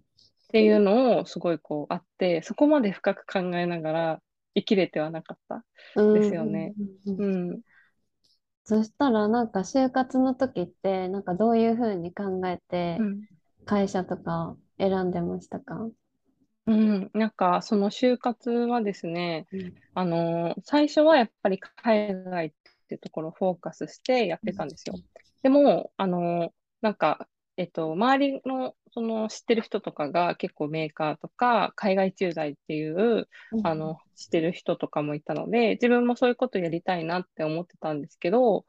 [0.49, 4.23] っていうのをすごいこうあって、そこまで深く考えながら
[4.57, 5.65] 生きれてはなかった。
[6.13, 6.75] ですよね
[7.07, 7.61] うんうんうんうん。
[8.71, 13.25] そしたらなんか就活の時ってなんかどういうふうに考えてうん。
[13.67, 15.91] 会社とかを選んでましたか？
[16.67, 17.11] うん。
[17.15, 22.53] なんか、その就活はですね、うんあのー最初はやっぱり海外っ
[22.89, 24.95] てところをフォーカスしてやってたんですよ。
[25.43, 27.29] でも、あのーなんか、
[27.61, 38.65] えっと、周りの、その知ってる人とかが結構メーカーとか海外駐在っていう、うんあの、知ってる人とかもいたので、自分もそういうことやりたいなって思ってたんですけど、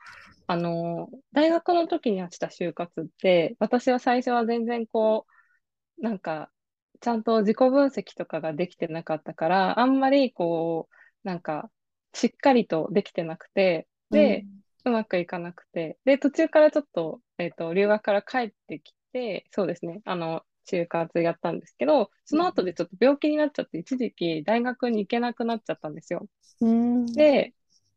[0.45, 5.25] あの、大学の時にやってた就活って、私は最初は全然こ
[5.99, 6.51] う、なんか、
[6.99, 11.71] ちゃんと自己分析とかができてなかったから、あんまりこう、なんか、
[12.13, 14.45] しっかりとできてなくて、で、う
[14.89, 26.27] まくいかなくて、で、途中からちょっと、えっと、留学から帰ってきて、そうですね、あの、就活やったんですけど、その後でちょっと病気になっちゃって、一時期大学に行けなくなっちゃったんですよ。
[26.61, 27.05] うん。
[27.15, 27.53] で、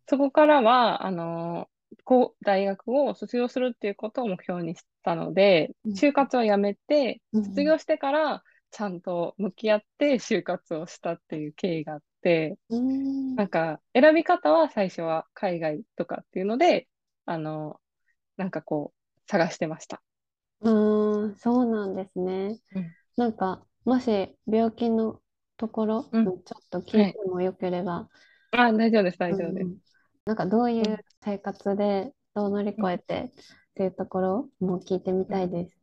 [0.09, 1.68] そこからは、あの、
[2.05, 6.01] こう、大学を卒業するっていうことを目標にしたので、うん。
[6.01, 7.44] 就活はやめて、うん。
[7.44, 8.44] 卒業してから、
[8.75, 13.37] ちゃんと向き合って就活をしたっていう経緯があって、うん。
[13.37, 16.89] なんか、選び方は最初は海外とかっていうので、
[17.25, 17.81] あの、
[18.37, 20.03] なんかこう、探してました。
[20.61, 22.59] うんそうなんですね。
[22.75, 22.93] うん。
[23.17, 25.21] なんかもし病気の
[25.57, 26.25] ところうん。
[26.25, 28.09] ちょっと聞いてもよければ。
[28.51, 29.67] あ、大丈夫です、大丈夫です。
[29.67, 29.79] うん。
[30.25, 33.31] なんかどういう生活でどう乗り越えてっ
[33.75, 35.77] ていうところも聞いてみたいです。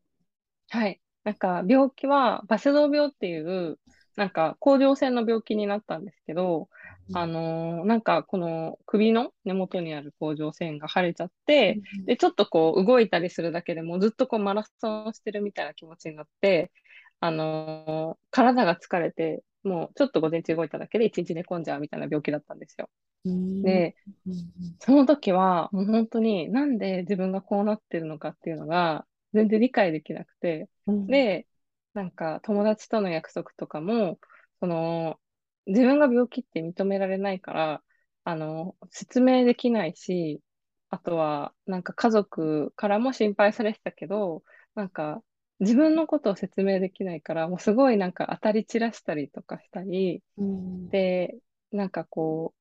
[0.70, 1.02] はい。
[1.24, 3.80] なんか、病気は、バセドウ病っていう、
[4.16, 6.70] なんか、甲状腺の病気になったんですけど、
[7.14, 16.72] あのーなんかこの首の根元にある甲状腺が腫れちゃって、で、ちょっとこう動いたりするだけでもずっとこうマラソンしてるみたいな気持ちになって、
[17.20, 22.90] あのー体が疲れて、もうちょっと午前中動いただけで一日寝込んじゃうみたいな病気だったんですよ。
[23.26, 23.64] うん。
[23.64, 23.96] で、
[24.28, 24.52] うん。
[24.80, 31.08] その時はもう本当になんで自分がこうなってるのかっていうのが全然理解できなくて、うん。
[31.08, 31.48] で、
[31.94, 34.20] なんか友達との約束とかも、
[34.60, 35.20] その、
[35.68, 37.84] 自分が病気って認められないから、
[38.24, 40.42] あの、説明できないし、
[40.90, 44.44] あとは、なんか家族からも心配されてたけど、
[44.76, 45.24] なんか
[45.60, 50.90] 自分のことを説明できないから、もうすごいなんか当たり散らしたりとかしたり、うん。
[50.90, 51.38] で、
[51.72, 52.54] なんかこ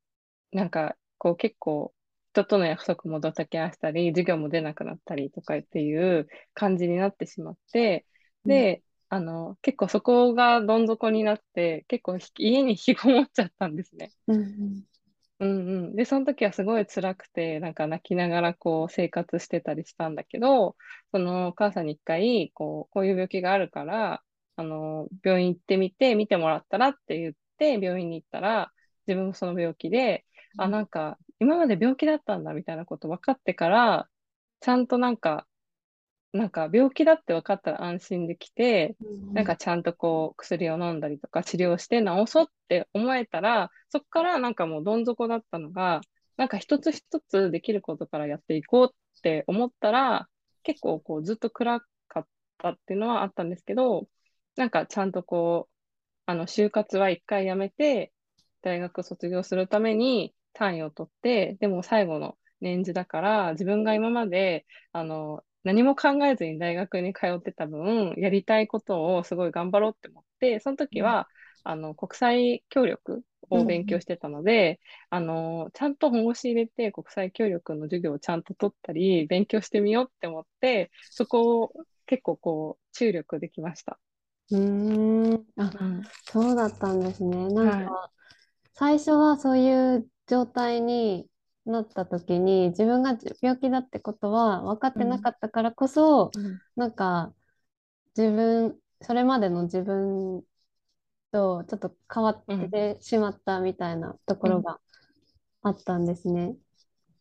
[0.52, 1.94] う、なんかこう結構
[2.32, 8.06] 人との約束もドタキャンしたり、授業も出なくなったりとかっていう感じになってしまって、
[8.46, 14.12] で、あの、結構そこがどん底になって、結構ひ家に引きこもっちゃったんですね。
[14.28, 14.84] うん
[15.40, 15.96] うんうん。
[15.96, 20.76] で、その時はすごい辛くて、なんか泣きながらこう生活してたりしたんだけど、
[21.12, 24.22] そのお母さんに一回、こう、こういう病気があるから、
[24.56, 28.70] あの、病院行ってみて、見てもらったらって言って、病院に行ったら、
[29.06, 30.26] 自分もその病気で、
[30.58, 34.08] あ、なんか、今まで病気だったんだみたいなこと分かってから、
[34.60, 35.46] ちゃんとなんか、
[36.32, 38.94] なんか病気だって分かったら安心できて、
[39.32, 46.02] なんかちゃんとこう薬を飲んだりとか治療して治そうって思えたら、そこからなんかもうどん底だったのが、
[46.36, 50.28] なんか一つ一つできることからやっていこうって思ったら、
[50.62, 52.26] 結構こうずっと暗かっ
[52.58, 54.06] たっていうのはあったんですけど、
[54.56, 55.74] なんかちゃんとこう、
[56.26, 58.12] あの就活は一回やめて、
[58.62, 71.28] 大学卒業するために単位を取って、でも最後の年次だから、自分が今まで、あの、何も考えずに大学に通ってた分、やりたいことをすごい頑張ろうって思って、その時は、
[71.64, 81.74] あの、国際協力を勉強してたので、あの、ちゃんと本腰入れて国際協力の授業をちゃんと取ったり、勉強してみようって思って、そこを
[82.06, 83.98] 結構こう、注力できました。
[84.50, 85.46] うーん。
[85.56, 86.02] あ、うん。
[86.24, 87.48] そうだったんですね。
[87.50, 87.94] なんはい。
[87.94, 88.10] か、
[88.74, 91.30] 最初はそういう状態に
[91.66, 95.20] なった時に、自分が病気だってことは分かってなうん。
[95.20, 96.60] かったからこそ、うん。
[96.76, 97.34] なんか、
[98.16, 100.44] 自分、それまでの自分
[101.32, 102.72] とちょっと変わっうん。
[102.72, 104.80] てしまったみたいなとこうんろが
[105.62, 106.56] あったんですね。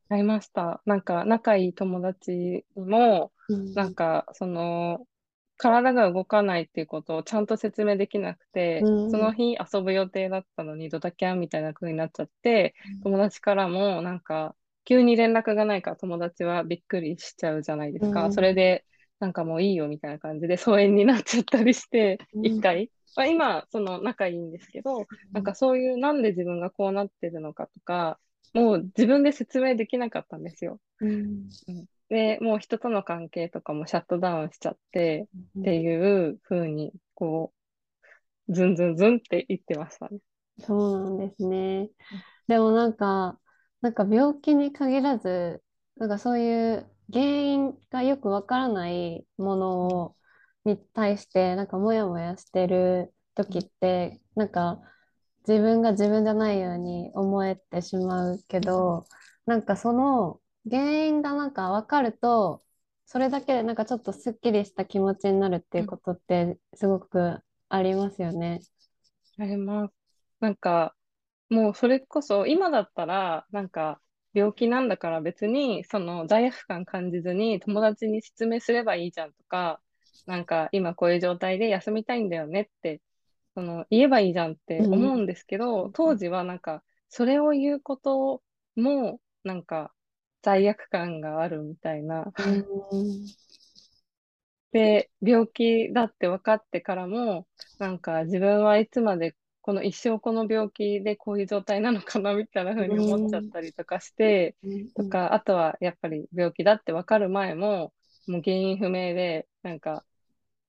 [0.09, 0.81] ありました。
[0.85, 5.05] なんか、仲いい友達にも、うんなんか、その、
[5.59, 8.47] 体が動かないっていうことをちゃんと説明できなく
[8.79, 18.31] うて、そのん日遊ぶ予定だったのにドタキャンみたいな風になっちゃって、友達からもなんか、急に連絡がないから友達はびっくりしちゃうじゃないでうすか。
[18.31, 18.85] それんで、
[19.19, 22.41] なんかもういいよみたいな感じで疎遠になっちゃったりして、うん。
[22.41, 22.91] 一回。
[23.15, 28.19] まあ、今、その仲いいんですけど、なんかそういうなんで自分がこうなってるのかとか、
[28.53, 30.79] もう自分で説明できなかったんですよ。
[30.99, 31.49] うん。
[31.67, 35.27] うんで、もう人との関係とかもシャットダウンしちゃって、
[35.59, 37.53] ってうんいう風に、こ
[38.49, 40.19] う、ズンズンズンって言ってましたね。
[40.59, 41.89] そうなんですね。
[42.47, 43.39] でもなんか、
[43.81, 45.63] なんか病気に限らず、
[45.97, 50.17] なんかそういう原因がよくわからないものうんを
[50.65, 54.81] に対して、なんかモヤモヤしてる時って、なんか
[55.47, 59.05] 自分が自分じゃないように思えてしまうけど、
[59.45, 62.63] なんかその原因がなんかわかると、
[63.05, 68.61] それだけでなんかちょっとすっきりした気持ちになるっていううんことってすごくありますよね。
[69.39, 69.93] あります。
[70.39, 70.95] なんか、
[71.49, 74.01] もうそれこそ、今だったら、なんか、
[74.33, 79.81] 病気なんだから別に、その罪悪感感じずに友達に説明すればいいじゃんとか、
[80.25, 83.01] なんか、今こういう状態で休みたいんだよねって、
[83.55, 88.43] その、言えばいいじゃんっうんて思うんですけど、当時はなんか、それを言うこと
[88.75, 89.93] も、なんか、
[90.41, 92.31] 罪悪感があるみたいな。
[92.37, 93.25] うん。
[94.71, 97.47] で、病気だって分かってからも、
[97.79, 103.51] なんか自分はいつまでこの一生この病気でこういう状態なのかなみたいなう風に思っちゃっん。
[103.51, 104.55] たりとかして、
[104.95, 107.93] とか、あとはやっぱり病気だって分かる前も、
[108.27, 110.05] もう原因不明で、なんか、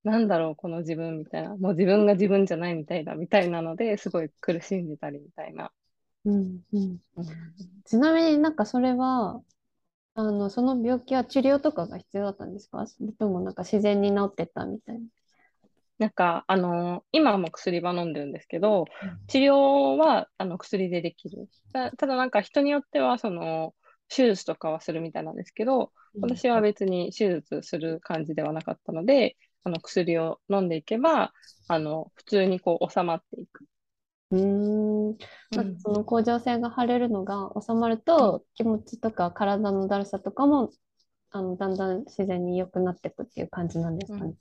[0.05, 5.73] なんだろう、この自分みたいな、もう自分が自分じゃないみたいだみたいなので、すごい苦しんでたりみたいな。
[6.25, 9.43] うんうんうんちなみになんかそれは、
[10.21, 12.87] あの、その病気は治療とかが必要だったんですか？
[12.87, 15.01] それともなんか自然に治ってったみたいな。
[15.99, 21.49] なんか、あの今も薬は飲んでるんですけど、うん治療は、あの、薬でできる。
[21.73, 23.75] た、ただなんか人によっては、その、
[24.09, 31.33] 手術とかはするみたいなんですけど、うん私は別に手術する感じではなかったので、あの、薬を飲んでいけば、
[31.69, 33.65] あの、普通にこう収まっていく。
[34.31, 35.19] うーん。
[35.79, 40.71] その甲状腺が腫れるのが収まると、気持ちとか体のだるさとかも、
[41.31, 44.35] あの、だんだん自然に良くなっていくっていう感じなんですかね。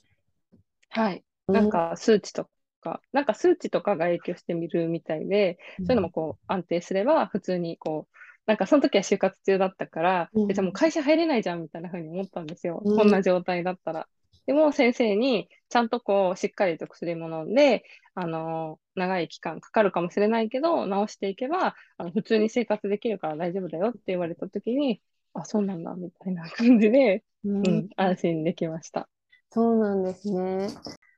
[0.89, 1.23] はい。
[1.47, 2.49] うんなんか数値と
[2.81, 12.85] か、なんか数値とかが影響してみるみたいで、そういうのもこう安定すれば普通にこう、なんかその時は就活中だったから、うんえじゃあもう会社入れないじゃんみたいな風に思ったんですよ。
[12.85, 14.07] うんこんな状態だったら。
[14.45, 17.83] でも先生にちゃんとこうしっかりと薬も飲んで、
[18.15, 25.01] あの長い期間かかるかもしれないけど、治していけば、あの普通に生活できるから大丈夫だよって言われた時に、
[25.33, 29.09] あ、そうなんだみたいな感じで、うんうん、安心できました。
[29.51, 30.67] そうなんですね。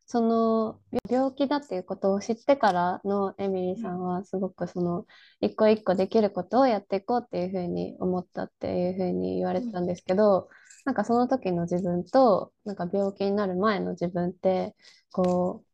[0.06, 5.06] その病気だっていうことを知ってからのエミリーさんはすごくその
[5.40, 10.50] 一個一個できることをやっていこうっていうふうに思ったっていうふうに言われてたんですけど、
[10.84, 14.76] なんかその時の自分となんか病気になる前の自分って
[15.14, 15.71] こうお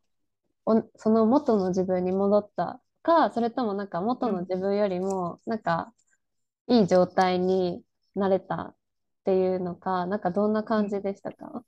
[0.96, 5.94] その元の自分に戻ったかそれともなんか元の自分よりもなんか
[6.68, 7.84] いい状態に
[8.16, 8.76] なれたっ
[9.26, 11.64] ていうのかなんかどんな感じでしたか？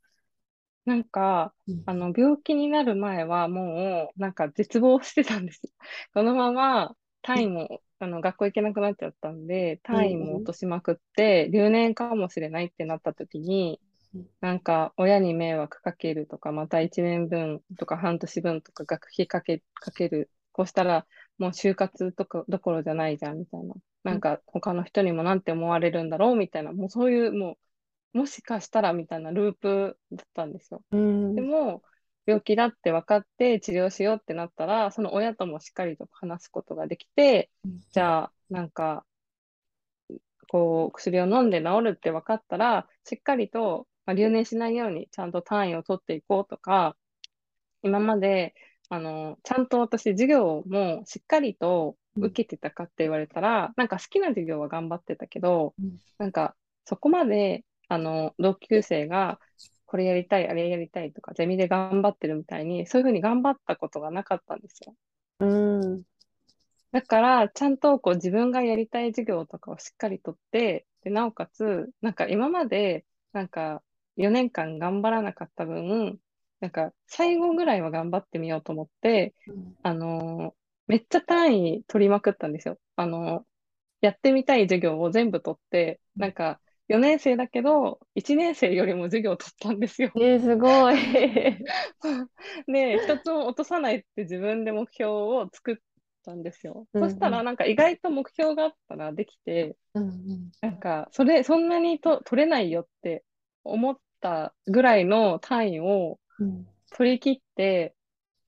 [0.84, 5.72] なんか、うんあの、病気になる前はもう、なんか絶望してたんですよ。
[6.14, 13.89] このまま単位も、あの、学校行けなくなっちゃったんで、単位も落としまくって、留年かもしれないってなった時にうん、
[14.40, 20.30] なんか、親に迷惑かけるとか、また1年分とか半年分とか学費かけ、かける。
[20.52, 21.06] こうしたら、
[21.38, 23.74] もう就活とかどころじゃないじゃん、みたいな。
[24.02, 26.72] なんか、他の人にもなんて思われるんだろう、みたいな。
[26.72, 27.58] もうそういう、も
[28.14, 30.82] う、もしかしたらみたいなループだったんですよ。
[30.90, 31.82] うんでも、
[32.26, 37.50] 病気だって分かって治療しようってなったら、その親ともしっかりと話すことができて、
[37.92, 39.04] じゃあ、なんか、
[40.48, 46.96] こう、薬を飲んで治るって分かったら、しっかりと、まあ、留年しないようにちゃんと単位を取っていこうとか、
[47.82, 48.54] 今まで、
[48.88, 55.98] あの、ちゃんと私、授業もしっかりと受けてたかって言われたら、なんか好きな授業は頑張ってたけど、うん。
[56.18, 59.40] なんか、そこまで、あの、同級生が、
[59.86, 64.94] これやりたい、あれやりたいとか、ゼミで頑張ってるみたいに、そういうふうに頑張ったことがなかったんですよ。
[65.38, 66.02] うん。
[66.92, 73.82] だから、ちゃんとこう自分がやりたい授業とかをしっかりとって、で、なおかつ、なんか今まで、なんか
[74.20, 76.18] 4年間頑張らなかった分、
[76.60, 79.34] なんか最後ぐらいは頑張ってみようと思って、
[79.82, 82.76] あのーめっちゃ単位取りまくったんですよ。
[82.96, 83.42] あのー
[84.00, 90.10] やってみたい授業を全部取って、なんか4年生だけど、1年生よりも授業を取ったんですよ。
[90.16, 90.96] えー、すごい。
[92.66, 95.76] で、一つも落とさないって自分で目標を作っ
[96.24, 96.86] たんですよ。
[96.92, 103.22] うんうんそしたらなんか意外と目標があったらできて、うんうんなんかそれ、そんなにと取れないよって
[103.64, 106.66] 思ったぐらいの単位をうん。
[106.92, 107.94] 取り切って、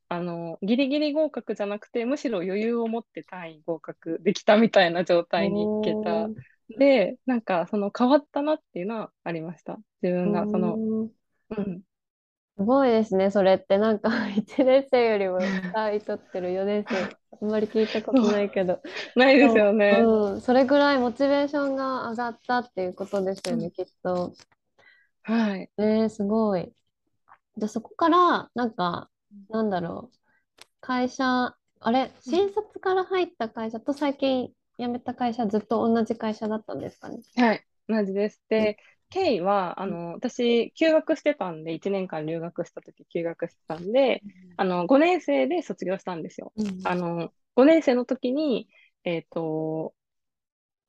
[0.09, 6.29] あの、ギリギリ合格じゃなくて、むしろ余裕を持って単位合格できたみたいな状態に行けた。
[6.79, 9.79] で、なんかその変わったなっていうのはありました。
[10.03, 11.11] 自分がその、うん。
[11.57, 11.83] うん、
[12.59, 13.79] すごいですね、それって。
[13.79, 15.39] なんか1年生よりも
[15.73, 16.97] 単位取ってる4年生、
[17.41, 18.81] あんまり聞いたことないけど、
[19.17, 20.01] ないですよね。
[20.03, 23.71] うん、それぐらいモチベーションが上がったっていうことですよね、うん。
[23.71, 24.35] きっと。
[25.23, 25.71] はい。
[25.79, 26.73] えー、すごい。
[27.57, 29.11] じゃあそこから、なんか、
[29.51, 30.19] なんだろう、
[30.81, 37.21] 会社、あれ、新卒から入った会社と最近辞めた会社、ずっと同じ会社だったんですかね？
[37.37, 38.43] はい、同じです。
[38.49, 38.79] で、
[39.11, 44.23] 経緯は、あの、私、休学してたんで、1年間留学した時休学してたんで、
[44.57, 46.53] あの、5年生で卒業したんですよ。
[46.57, 48.69] うんあの、5年生の時に、
[49.05, 49.95] えっと、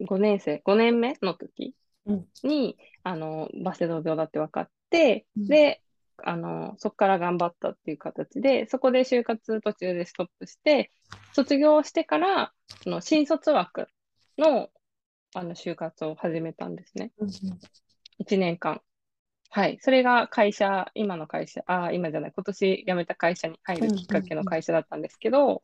[0.01, 5.81] 5年生、5年目の時うんに、あの、バセドウ病だって分かって、うんで、
[6.23, 10.91] あの、そこから頑張ったっていう形で、そこで就活途中でストップして、
[11.33, 13.87] 卒業してから、その新卒枠
[14.37, 14.69] の、
[15.33, 17.11] あの、就活を始めたんですね。
[17.17, 17.29] うん
[18.19, 18.81] 1年間。
[19.49, 19.77] はい。
[19.81, 25.63] それが会社、今の会社、ああ、今じゃない、今年辞めた会社に入るきっかけの会社だったんですけど、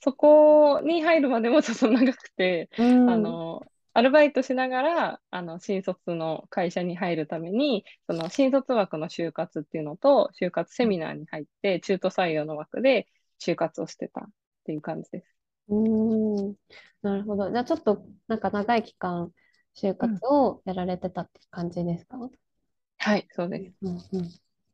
[0.00, 3.62] そこに入るまでもちょっと長くて、うんあの、
[3.94, 13.08] アルバイトしながら、あの、新卒の会社に入るために、その新卒枠の就活っていうのと、就活セミナーに入って、中途採用の枠で
[13.40, 14.24] 就活をしてたっ
[14.64, 15.34] ていう感じです。
[15.68, 16.54] うん
[17.02, 17.50] なるほど。
[17.50, 19.32] じゃあちょっとなんか長い期間
[19.76, 22.18] 就活をやられてたって感じですか、
[22.98, 23.74] はい、そうです。
[23.82, 24.30] うんうん、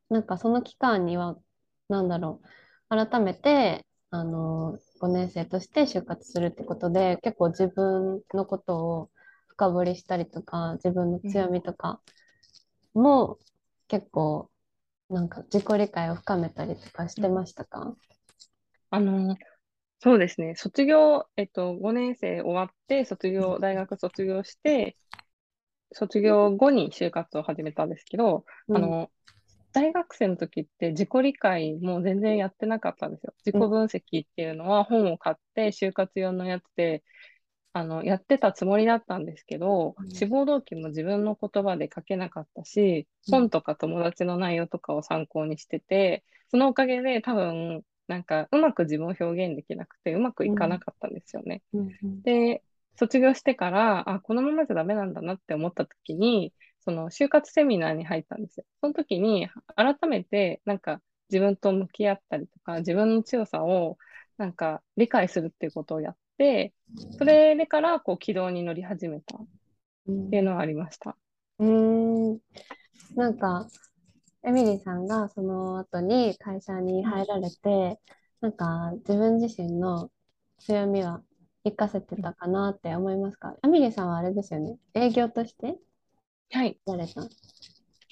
[0.09, 1.37] なんかその期間には
[1.89, 2.49] なんだろう
[2.89, 3.85] 改めて
[4.15, 9.11] あの5年生として就活するってことで結構自分のことを
[9.49, 12.01] 深掘りしたりとか自分の強みとか
[12.95, 13.39] も
[13.89, 14.49] 結構
[15.11, 17.97] なんか自己理解を深めたりとかしてましたか、
[18.91, 19.37] あの、
[19.99, 20.55] そうですね。
[20.55, 24.97] 卒業、えっと、5年生終わって、卒業、大学卒業して、
[25.91, 28.77] 卒業後に就活を始めたんですけど、うん。
[28.77, 29.11] あの、
[29.75, 33.35] 大学生の時って自己理解も全然やってなかったんですよ。
[33.45, 37.05] 自己分析っていうのは本を買って就活用のやつで、
[37.73, 40.09] あの、やってたつもりだったんですけど、うん。
[40.11, 43.35] 志望動機も自分の言葉で書けなかったし、うん。
[43.37, 51.63] 本とか友達の内容とかを参考にしてて、そのおかげで多分、なんかうまく自分を表現できなくて、うまくいかなかったんですよね。
[51.73, 51.99] うん。
[52.03, 52.25] うん。
[52.25, 52.63] で、
[52.97, 56.53] 卒業してから、あ、このままじゃダメなんだなって思った時に、
[56.85, 58.65] その就活セミナーに入ったんですよ。
[58.81, 63.99] その時に、改めて、なんか自分と向き合ったりとか、自分の強さを、
[64.37, 66.73] なんか理解するっていうことをやって、
[67.19, 69.41] それから、こう、軌道に乗り始めたっ
[70.31, 71.17] ていうのはありました。
[71.59, 72.39] うーん
[73.17, 73.67] なんか、
[74.43, 77.99] エミリーさんがその後に会社に入られて、
[78.43, 80.11] なんか自分自身の
[80.59, 81.23] 強みは
[81.65, 83.55] 活かせてたかなって思いますか？
[83.65, 84.77] エミリーさんはあれですよね。
[84.93, 85.77] 営業として
[86.51, 86.79] はい。
[86.87, 87.23] やれた。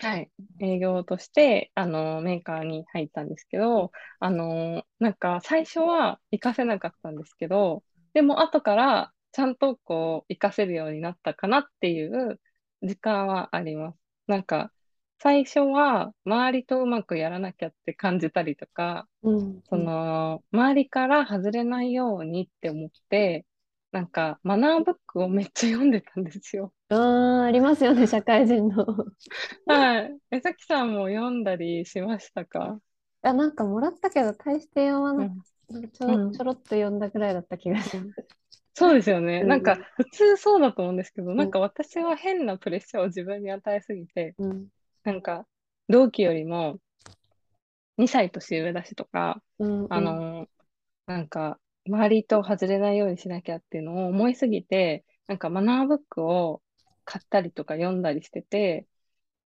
[0.03, 0.31] はい。
[0.59, 12.41] 営業として、あの、メーカーに入ったんですけど、あの、なんか最初は活かせなかったんですけど、でも後からちゃんとこう、活かせるようになったかなっていう
[12.83, 13.99] 時間はあります。
[14.27, 14.73] なんか、
[15.21, 19.63] 最初は周りとうまくやらなきゃって感じたりとか、うん。
[19.69, 23.47] その、周りから外れないようにって思って、
[23.93, 26.73] なんか、マナーブックをめっちゃ読んでたんですよ。
[26.89, 28.87] うん、あーありますよね、社会人の。
[29.67, 30.19] はい。
[30.31, 32.79] えさきさんも読んだりしましたか？
[33.25, 38.29] いや、なんかもらったけど、大して読まなくうんなんかちょろ、うんちょろっと読んだぐらいだった気がします。
[38.75, 39.43] そうですよね。
[39.43, 44.69] うんなんか、普通そうだと思うんですけど、なんか私は変なプレッシャーを自分に与えすぎて、うん。
[45.05, 45.47] なんか、
[45.89, 46.79] 同期よりも
[47.99, 49.87] 2歳年上だしとか、うん。
[49.91, 50.47] あの、
[51.07, 56.63] なんか、周りと外れないようにしなきゃっていうのを思いすぎて、なんかマナーブックを
[57.05, 58.87] 買ったりとか読んだりしてて、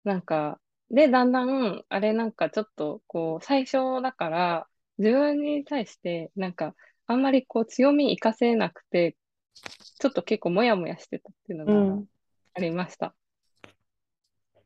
[0.05, 0.61] なんか、
[0.91, 4.69] で、だんだん、あれなんかちょっと、こう、最初だから、
[4.99, 6.75] 自分に対して、なんか、
[7.07, 9.17] あんまりこう、強み活かせなくて、
[10.01, 12.07] ちょっと結構モヤモヤしてたっていうのがうん。
[12.55, 13.15] ありました。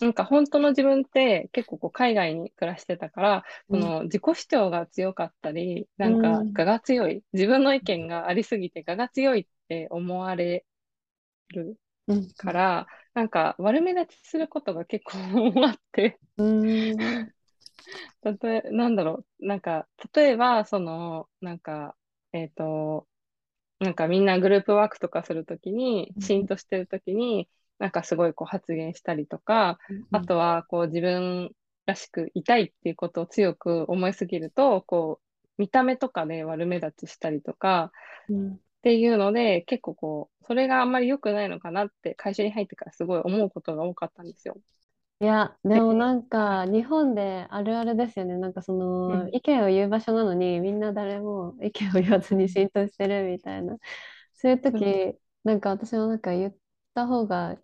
[0.01, 6.59] なんか本当の自分って結構こう海外に暮らしてたから、その自己主張が強かったり、なんかうん。
[6.59, 10.65] 我が強い、自分の意見がありすぎて我が強いって思われ
[11.51, 12.31] るうん。
[12.37, 15.19] から、なんか悪目立ちすることが結構
[15.67, 17.31] あって、うん。
[18.23, 21.97] たとえ、なんだろう、なんか、例えば、その、なんか、
[22.33, 23.09] えっと、
[23.81, 26.21] なんかみんなグループワークとかするときに、うん。
[26.21, 27.49] シーンとしてるときに、
[27.81, 29.81] なんかすごいこう発言したりとか、
[30.13, 31.51] あとはこう自分
[31.87, 35.27] らしくいたいっていうことを強く思いすぎると、こう、
[35.59, 37.93] 見た目とかで悪目立ちしたりとか
[38.29, 38.61] うん。
[38.79, 44.57] っていうので、結構こう、それがあんまり良くないのかなって会社に入ってからすごい思うことが多かったんですよ。
[45.21, 48.39] いや、でもなんか、日本であるあるですよね。
[48.39, 53.77] なんかその、うん意見を言う場所なのに、みんな誰も意見を言わずに浸透してるみたいな。
[54.33, 55.15] そういう時、
[55.45, 56.55] なんか私もなんか言っ
[56.95, 57.59] た方が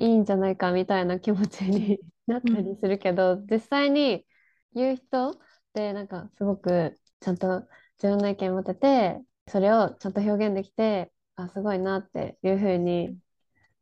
[0.00, 4.26] いいんじゃないかみたいな気持ちになったりするけど、実際に
[4.74, 5.34] 言う人っ
[5.74, 7.60] てなんかすごくちゃんと
[8.02, 13.14] 自分の意見持てて、それをちゃんと表現できて、あ、すごいなっていうふうに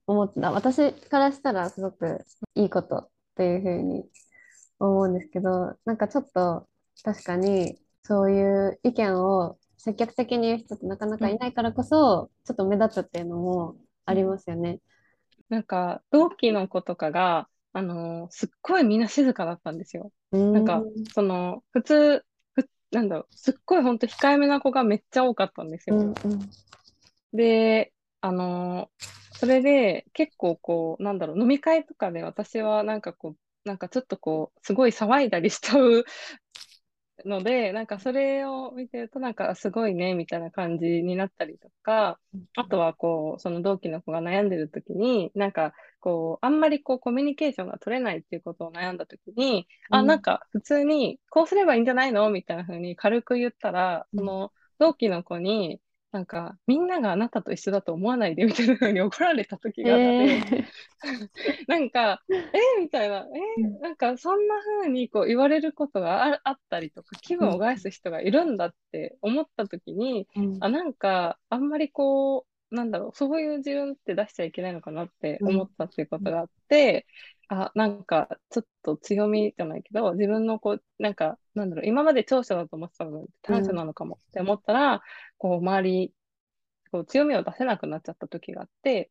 [0.08, 0.50] 思った。
[0.50, 2.24] 私からしたらすごく
[2.56, 4.04] いいことっていうふうに
[4.80, 6.68] 思うんですけど、なんかちょっと
[7.04, 14.80] 確かにそういう意見を積極的に言う人ってなかなかいないからこそ、ちょっと目立つっていうのもありますよね。
[15.48, 20.12] なんか、同期の子とかが、あのーすっごいみんな静かだったんですよ。
[20.32, 20.82] うんなんか、
[21.14, 22.24] その、普通、
[22.54, 25.96] ふなんだろう、すっごいほんと控えめな子がめっちゃ多かったんですよ。
[25.96, 26.50] うんうん
[27.32, 29.08] で、あのー
[29.40, 36.04] それで結構こう、なんだろう、飲み会とかで私はなんかこう、なんかちょっとこう、すごい騒いだりしちゃう
[37.24, 42.18] ので、なんかそれを見てるとなんかすごいね、みたいな感じになったりとか、
[42.56, 50.06] あとはこう、その同期の子が悩んでる時に、なんかこう、あんまりこうコミュニケーションが取れないっていうことを悩んだ時に、あ、うん。
[50.06, 54.20] なんか普通にこうすればいいんじゃないのみたいな風に軽く言ったら、うん。
[54.20, 55.80] その同期の子に、
[56.10, 60.64] なんかみんながあなたと一緒だと思わないでみたいな風に怒られた時があって、え
[61.68, 63.26] なんか、えみたいな、
[63.58, 63.80] えうん。
[63.80, 70.64] なんかそんな風にこう言われることがああったりとか、気分を害す人がいるんだって思った時に、ーうん。
[70.64, 85.00] あ、なんか、あんまりこなんだろう、そういう自分って出しちゃいけないのかなって思ったっていうことがあって、うん、あ、なんか、ちょっと強みじゃないけど、自分のこう、なんか、なんだろう、今まで長所だと思ってたの短所なのかもって思ったら、うん、
[85.38, 86.14] こう、周り、
[86.90, 89.10] こう強みを出せなくなっちゃった時があって、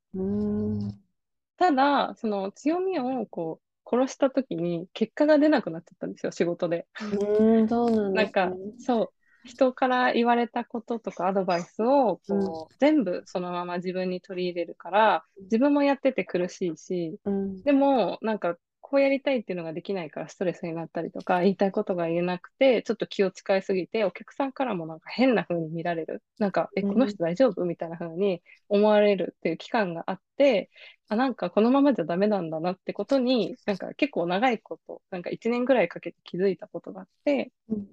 [1.58, 6.88] ただ、その強みをこう殺した時に結果が出なくなっちゃったんですよ、仕事で。
[7.02, 9.14] うん、そうなんね、なんか、そう、
[9.48, 18.58] 人から言われたこととかアドバイスをこう、うん、全部そのまま自分に取り入れるから自分もやってて苦しいし、うん、でもなんか
[18.90, 26.24] こうやりたいっていうのができないからストレスになったりとか言いたいことが言えなくてちょっと気を使いすぎてお客さんからもなんか変な風に見られる。
[26.40, 30.70] なんか、えこの人大丈夫みたいな風に思われるっていう期間があって
[31.10, 37.88] あなんかこのままじゃダメなんだなってことになんか結構長いことなんか1年ぐらいかけて気づいたことがあって、うん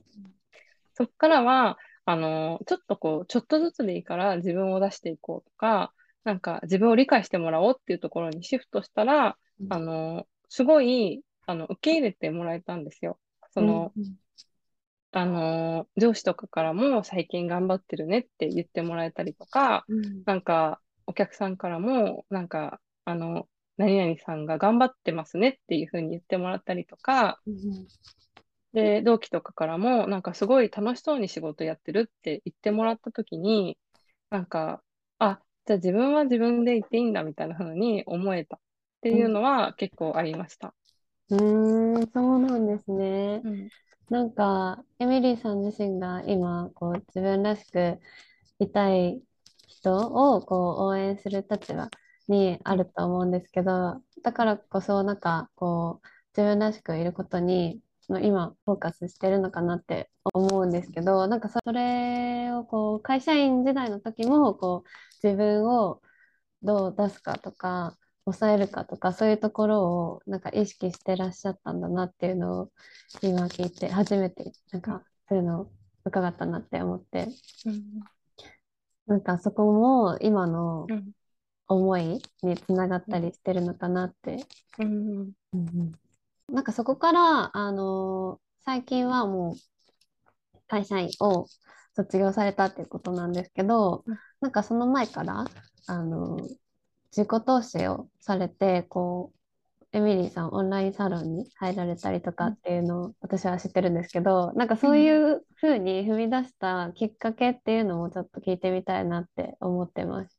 [0.95, 5.93] そこからは、あの、ちょっとこう、ちょっとずつでいいから自分を出していこうとか、
[6.25, 13.19] なんか自分を理解してもらおうっていうところにシフトしたら、うん、あの、すごい、あの、受け入れてもらえたんですよ。
[13.53, 14.17] その、うん、
[15.13, 27.41] あの、上司とかからも最近頑張ってるねって言ってもらえたりとか、うん、なんか、お客さんからも、なんか、あの、何々さんが頑張ってますねっていうふうに言ってもらったりとか、
[28.75, 33.79] で、同期とかからも、なんかすごい楽しそうに仕事やってるって言ってもらったときに、
[34.31, 34.83] なんか、
[35.21, 38.61] あ、じゃあ自分は自分で言っていいんだみたいな風に思えたっ
[39.01, 40.75] ていうのは結構ありました。
[41.31, 43.41] うん、んそうなんですね。
[43.45, 43.69] うん、
[44.11, 48.01] なんか、エミリーさん自身が今、こう、自分らしく
[48.59, 49.23] いたい
[49.69, 51.89] 人をこう応援する立場
[52.27, 56.07] にあると思うんですけど、だからこそ、なんか、こう、
[56.37, 57.81] 自分らしくいることに
[58.13, 66.03] の今フォーカスしてるのかなって思うんですけどなんかそれをこう会社員時代の時もこう自分を
[66.63, 72.71] どう出すかとか抑えるかとかそういうところをなんか意識してらっしゃったんだなっていうのを
[73.23, 75.71] 今聞いて初めてなんかそういうのを
[76.05, 77.29] 伺ったなって思って、
[77.67, 77.83] うん、
[79.07, 80.87] なんかそこも今の
[81.69, 84.45] 思いにつながったりしてるのかなって。
[84.79, 84.93] うん、う
[85.23, 86.04] んうん
[86.49, 91.47] なんかそこから、あの最近はもう会社員を
[91.95, 94.05] 卒業されたっていうことなんですけど、
[94.41, 95.45] なんかその前から、
[95.87, 96.39] あの
[97.17, 99.39] 自己投資をされて、こう、
[99.97, 110.37] エミリーさんオンラインサロンに入られたりとかっていうのを私は知ってるんですけど、なんかそういうふうに踏み出したきっかけっていうのもちょっと聞いてみたいなって思ってます。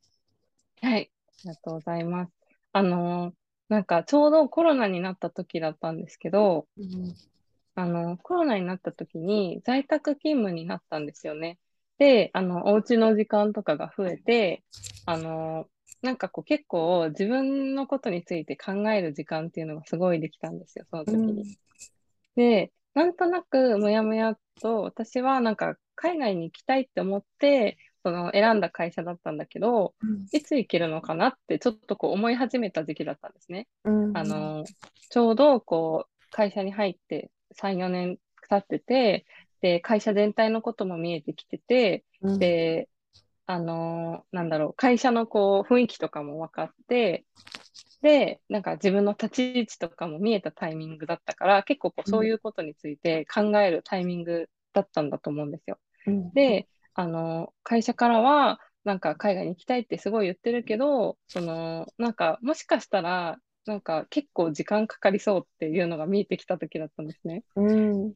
[0.82, 2.32] はい、ありがとうございます。
[2.72, 3.32] あの
[3.68, 7.14] なんかちょうどコロナになった時だったんですけど、うん、
[7.74, 11.58] あの、コロナになった時に在宅勤務になったんですよね。
[11.98, 14.62] で、あの、お家の時間とかが増えて、
[15.04, 15.66] あの、
[16.02, 21.42] なんかこう結構自分のことについて考える時間っていうのがすごいできたんですよ、その時に。
[21.42, 21.44] うん、
[22.36, 33.66] で、なんとなくもやもやと私はなんか海外に行きたいって思って、その選んだ会社だったんだけど、うん、いつ行けるのかなってちょっとこう思い始めた時期だったんですね。
[33.82, 34.64] うん、あの
[35.10, 39.26] ちょうどこう会社に入って3、4年経ってて、
[39.60, 42.88] で、会社全体のことも見えてきてて、うん、で、
[43.46, 47.24] あのなんだろう、会社のこう雰囲気とかも分かって、
[48.02, 55.78] で、なんか自分の立ち位置とかも見えたタイミングだったから、結構こうそういうことについて考えるタイミングだったんだと思うんですよ。
[56.34, 67.44] で、あの、会社からは、なんか海外に行きたいってすごい言ってるけど、その、なんかもしかしたら、なんか結構時間かかりそうっていうのが見えてきた時だったんですね。
[67.56, 68.14] うん、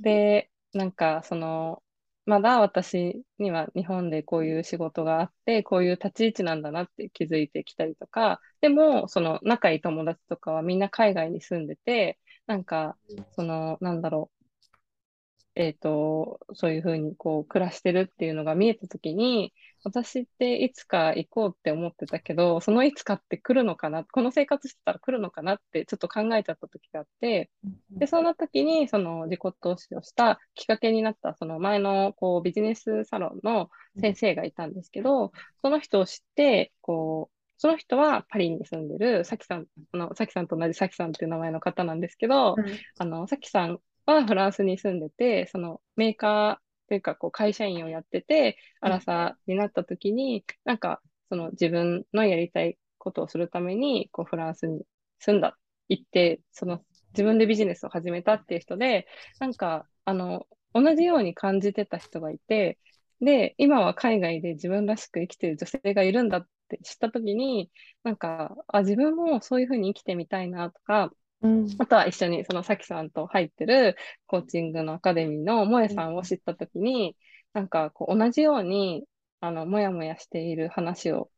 [0.00, 1.82] で、なんかその、
[2.26, 12.96] まだ私には日本でこういう仕事があって、こういう立ち位置なんだなって気づいてきたりとか、でも、その仲いい友達とかはみんな海外に住んでて、なんか、
[13.32, 14.33] その、なんだろう、
[15.56, 19.52] えっ、ー、と、そういうふうにこう暮らしてるっていうのが見えたときに、
[19.84, 27.50] 私っていつか行こうって思ってたけど、そのいつかって来るのかな、この生活してたら来るのかなってちょっと考えちゃった時があって、
[27.90, 35.32] で、そんな時にその自己投資をしたきっかけになったその前のこうビジネスサロンの先生がいたんですけど、
[35.62, 42.64] その人を知って、こう、その人はパリに住んでる、さきさん、あの、さきさんと同じさきさんっていう名前の方なんですけど、うん、
[42.98, 54.82] あの、さきさんはフランスに住んでて、そのメーカーというかこう会社員をやってて、アラサーになった時に、なんかその自分のやりたいことをするために、こうフランスに
[55.18, 55.56] 住んだ、
[55.88, 56.82] 行って、その
[57.12, 59.06] 自分でビジネスを始めたっていう人で、
[59.38, 62.78] なんか、あの、同じように感じてた人がいて、
[63.20, 67.70] で、今は海外で自分らしく生きてる女性がいるんだって知ったときに、
[68.02, 71.12] なんか、あ、自分もそういうふうに生きてみたいなとか、
[71.44, 71.76] うん。
[71.78, 77.16] あとは一緒にそのさきさんと入ってるコーチングのアカデミーの萌えさんを知ったときに、
[77.52, 79.04] なんかこう同じように、
[79.40, 81.30] あの、もやもやしている話を、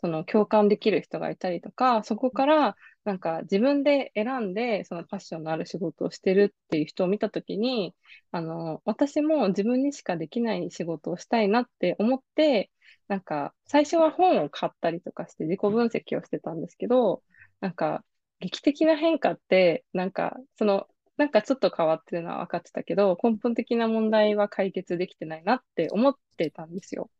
[0.00, 7.94] その共感できる人がいたりとか、そこからなんか自分で選んで、そのパッションのある仕事をしてるっていう人を見たときに、
[8.32, 12.70] あの、私も自分にしかできない仕事をしたいなって思って、
[13.06, 17.22] なんか最初は本を買ったりとかして自己分析をしてたんですけど、
[17.60, 18.04] なんか
[18.42, 27.10] 劇的な変化って、なんか、その、なんかちょっと変わってるのは分かってたけど、根本的な問題は解決できてないなって思ってたんですよ。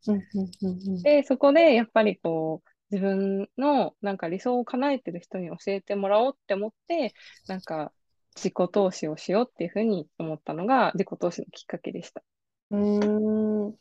[1.02, 7.14] で、そこでやっぱりこう、自分のなんか理想を叶えてる人に教えてもらおうって思って、
[7.46, 7.92] なんか
[8.34, 12.22] 自己投資をしようっていうふうに思ったのが自己投資のきっかけでした。
[12.70, 13.70] うん。
[13.70, 13.74] い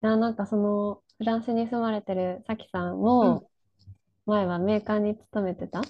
[0.00, 3.48] や、なんかその、フランスに住まれてるさきさんも、
[4.26, 5.82] 前はメーカーに勤めてた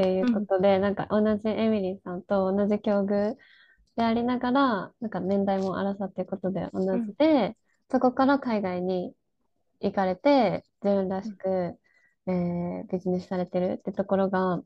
[0.00, 3.34] っていうことで、うん、なんか同じエミリーさんと同じ境遇
[3.96, 7.54] でありながら、なんか年代も争っていうことで同じで、うん、
[7.90, 9.14] そこから海外に
[9.80, 11.78] 行かれて、自分らしく、
[12.26, 14.60] えー、ビジネスされてるってところが、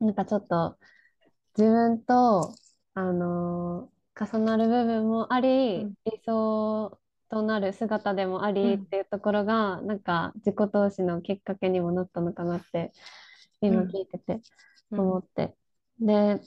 [0.00, 0.76] なんかちょっと
[1.56, 2.52] 自分と、
[2.94, 6.98] あのー、重なる部分もあり、うん、理想
[7.30, 12.90] となる姿でもありっていうところが、なんか自己投資のきっかけにもなったのかなって
[13.60, 14.40] 今聞いてて
[14.90, 15.54] 思って。
[16.00, 16.40] で、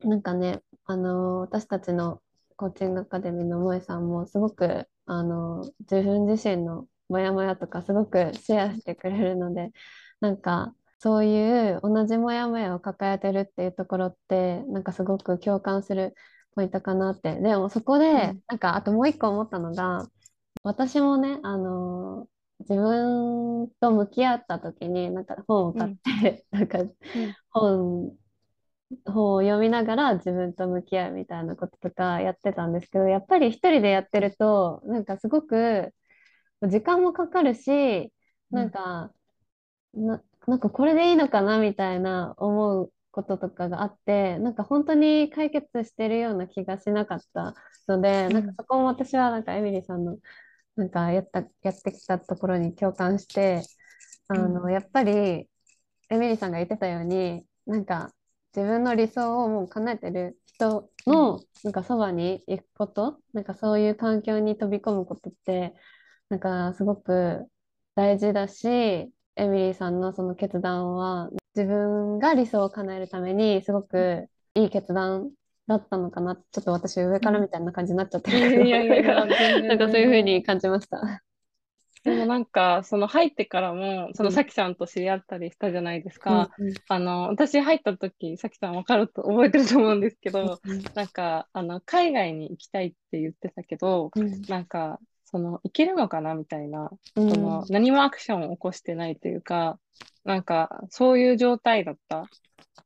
[0.00, 2.20] なんかね、あの私たちの
[2.56, 9.72] コーチングアカデミーの萌さんもすごく、あの自分自身のモヤモヤとかすごくシェアしてくれるので、
[10.20, 16.14] なんかそういう同じモヤモヤを抱えてるっていうところって、なんかすごく共感する
[16.54, 17.36] ポイントかなって。
[17.40, 20.06] でもそこで、なんかあともう一個思ったのが、
[20.62, 22.26] 私もね、あの
[22.60, 26.78] 自分と向き合った時になんか本を買って、うん、 なんか
[27.50, 28.16] 本、
[29.04, 35.92] 本を読みながら自分と向き合うみたいなこととかやってたんですけどやっぱり一人でやってるとなんかすごく
[36.62, 38.12] 時間もかかるし
[38.50, 39.12] なんか、
[39.94, 47.54] うん、ななんかこれでいいのかなみたいな思うこととかがあってなんか本当に解決してるような気がしなかった
[47.88, 50.18] ので、うん、なんかそこも私はなんかエミリーさんの
[50.76, 53.62] なんかやった、やってきたところに共感して、
[54.28, 55.48] あの、うん、やっぱり、エ
[56.18, 58.12] ミリーさんが言ってたように、なんか、
[58.54, 65.74] 自分の理想をもう叶えてる人の、なんかそばに行くこと、なんかそういう環境に飛び込むことって、
[66.28, 67.46] なんかすごく
[67.94, 69.12] 大事だし、エ
[69.48, 75.30] ミリーさんのその決断は、自分が理想を叶えるために、すごくいい決断
[75.66, 76.36] だったのかな。
[76.36, 79.24] ちょっと私上からみたいな感じになっちゃってるけど、いやいやいや、
[79.66, 81.22] なんかそういうふうに感じました。
[82.06, 86.50] でもなんか、その入ってからも、そのさきさんと知り合ったりしたじゃないですか。
[86.56, 99.80] うんうん、あの、私入った時、さきさんわかると覚えてると思うんですけど、うん、なんか、あの、海外に行きたいって言ってたけど、うん、なんか、その、行けるのかなみたいな、その、何もアクションを起こしてないというか、
[100.26, 102.26] なんか、そういう状態だった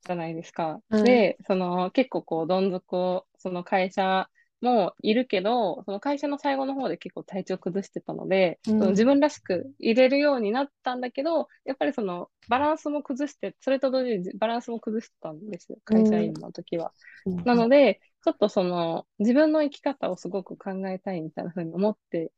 [0.06, 0.80] じゃないですか。
[0.90, 4.28] うん、で、その結構こう、どん底、その会社
[4.60, 16.92] もいるけど、その会社の最後の方で結構体調崩してたので、うん、その自分らしく入れるようになったんだけど、やっぱりそのバランスも崩して、それと同時にバランスも崩してたんですよ、会社員の時は。
[17.24, 22.30] うん、なので、ちょっとその自分の生き方をすごく考えたいみたいな風に思って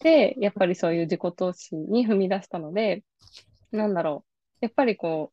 [0.00, 3.04] て、やっぱりそういう自己投資に踏み出したので、
[3.70, 4.27] なんだろう。
[4.60, 5.32] やっぱりこ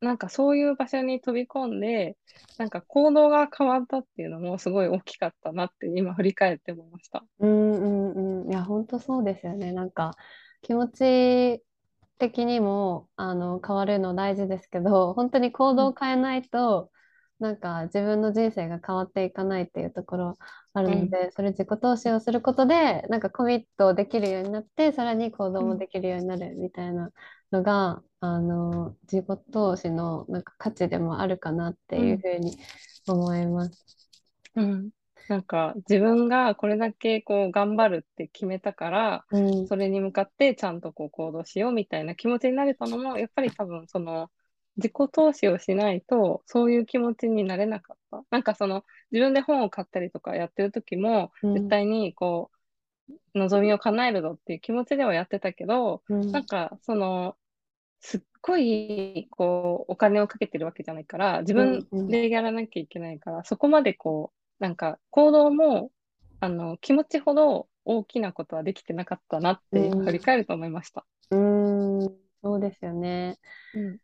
[0.00, 2.16] う、なんかそういう場所に飛び込んで、
[2.58, 7.24] なんか行動が変わったっていうのもすごい大きかったなって今振り返って思いました。
[7.38, 8.50] うんうんうん。
[8.50, 9.72] いや、本当そうですよね。
[9.72, 10.16] なんか
[10.62, 11.62] 気持ち
[12.18, 16.90] 的にもあの変わるの大事ですけど、本当に行動を変えないと、
[17.40, 20.38] うん、なんか自分の人生が変わっていかないっていうところ
[20.72, 27.10] あるので、うん、それ自己投資をすることで、なんかコミットできるようになって、さらに行動もできるようになるみたいな
[27.52, 32.56] のが、あの自己投資のなんか価値でもあるかなっていうふうに
[33.08, 33.84] 思います。
[34.54, 34.90] うん、
[35.28, 44.30] なんか自分がこれだけこう頑張るって決めたから、うん、それに向かってちゃんとこう行動しようみたいな気持ちになれたのもやっぱり多分その
[44.76, 48.22] 自己投資をしないとそういう気持ちになれなかった。
[48.30, 52.52] なんかその自分で本を買ったりとかやってる時も絶対にこ
[53.08, 57.34] う、うん、望みを叶えるぞっていう気持ちではやってたけど、うん、なんかその
[58.02, 65.90] すっごい、こう、お金をかけてるわけじゃないから、自分でやらなきゃいけないから、うんうん、そこまでこう、なんか、行動も、
[66.40, 71.04] あの、気持ちほど、大きなことはできてなかったなって今振り返ると思いました。
[71.30, 73.38] うん、うんそうですよね。
[73.74, 73.98] うん、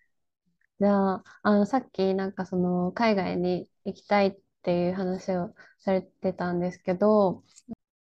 [0.80, 7.42] じゃあ、あの、さっきなんかその海外に行きたいっていう話をされてたんですけど、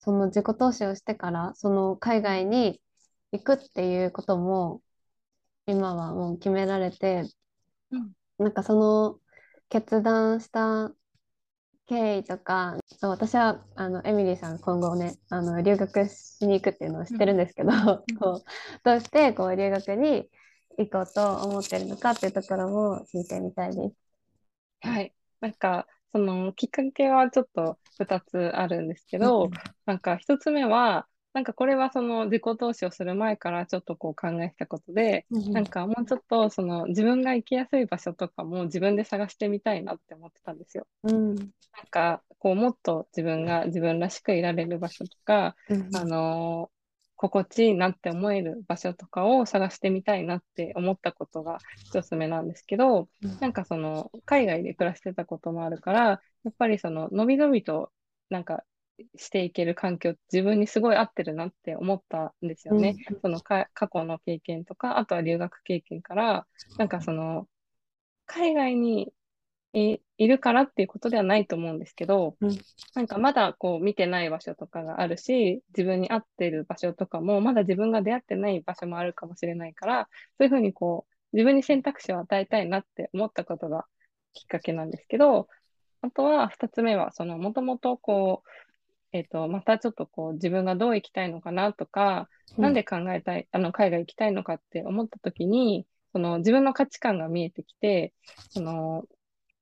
[0.00, 2.80] その自己投資をしてからその海外に
[3.32, 4.82] 行くっていうことも
[5.66, 7.24] 今はもう決められて、
[7.90, 9.18] うん、なんかその
[9.68, 10.92] 決断した
[11.86, 18.44] 経緯とかそう私はあのエミリーさん今後ねあの留学しに行くっていうのを知ってるんですけど、うん、こう
[18.84, 20.28] どうしてこう留学に
[20.78, 23.96] 行こうと思ってるのかっていうところも聞いてみたいです。
[24.80, 25.14] はい。
[25.40, 29.50] なんか、そのきっかけはちょっと2つあるんですけど、
[29.86, 40.86] なんか1つ目は、なんかこれはその自己投資をする前からちょっとこう考えたことで、なんかもうちょっとその自分が行きやすい場所とかも自分で探してみたいなって思ってたんですよ。
[41.02, 41.46] うん、なん
[41.90, 46.70] かこうもっと自分が自分らしくいられる場所とか、うん、あの
[47.16, 56.20] 心地いいなって思える場所とかを探してみたいなって思ったことが一つ目なんですけど、うん、なんかその海外で暮らしてたこともあるから、や
[56.50, 57.90] っぱりそののびのびと
[58.30, 58.62] なんか
[59.16, 62.96] していける環境自分にすごい合ってるなって思ったんですよね。
[63.10, 66.46] うん、その過去の経験とか、あとは留学経験から、
[66.78, 67.48] なんかその
[68.26, 69.12] 海外に
[69.72, 72.58] いいるからっていうことではないと思うんですけど、うん、
[72.94, 83.86] なんかまだこう見てない場所とかがあるし、自分に合ってる場所とかも、まだ自分が出会ってない場所もあるかもしれないから、そういうふうにこう、自分に選択肢を与えたいなって思ったことが
[84.32, 85.48] きっかけなんですけど、
[86.02, 88.48] あとは二つ目は、そのもともとこう、
[89.14, 98.12] えっ、ー、と、またちょっとこう自分がどう生きたいのかなとか、うん、なんで考えたい、あの、海外行きたいのかって思った時に、その自分の価値観が見えてきて、
[98.50, 99.04] その、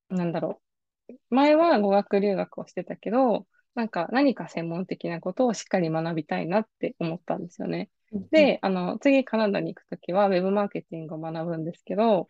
[0.09, 0.63] なんだろ
[1.11, 1.15] う。
[1.29, 7.91] 前は語学留学をしてたけど、なんか何か専門的なことをしっかり学びたいなって思ったんですよね。
[8.31, 12.29] で、あの、次カナダに行くときは Web マーケティングを学ぶんですけど、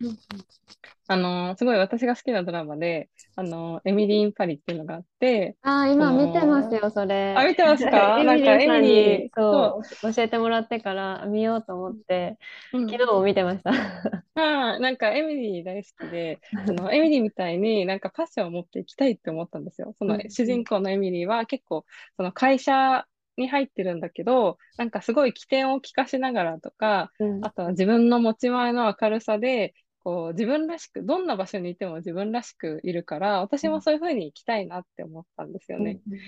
[1.08, 7.34] あの、すごい私が好きなドラマで、あの、エミリー・ン・パリっていうのがあって、ああ、今見てますよ、それ。
[7.36, 7.90] あ、見てますか？
[8.24, 12.38] なんかエミリー、そう、教えてもらってから見ようと思って、
[12.72, 13.70] 昨日も見てました。
[14.34, 19.94] ああ、なんかエミリー大好きで、そのエミリーみたいになんかパッションを持っていきたいって思ったんですよ。
[19.98, 21.84] その主人公のエミリーは結構、
[22.16, 23.06] その会社
[23.36, 29.74] に入ってるんだけど、なんかすごい起点を聞かしながらとか、うん、あとは自分の持ち前の明るさで、
[30.04, 36.00] こう自分らしく、どんな場所にいても自分らしくいるから、私もそういうふうに行きたいなって思ったんですよね。
[36.10, 36.18] うん、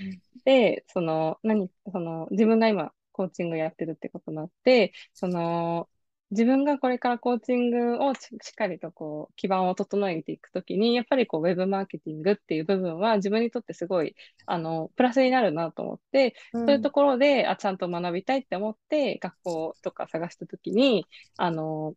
[0.45, 5.89] で、その、何、その、自分が今、コーチングやってるってことになって、その、
[6.31, 14.15] 自分がこれからコーチングをしっかりとこう基盤を整えていくときに、やっぱりこうウェブマーケティングっていう部分は自分にとってすごい
[14.47, 21.07] あのプラスになるなと思って、うん、そういうところであちゃんと学びたいって思って学校とか探したときに、
[21.37, 21.95] あの、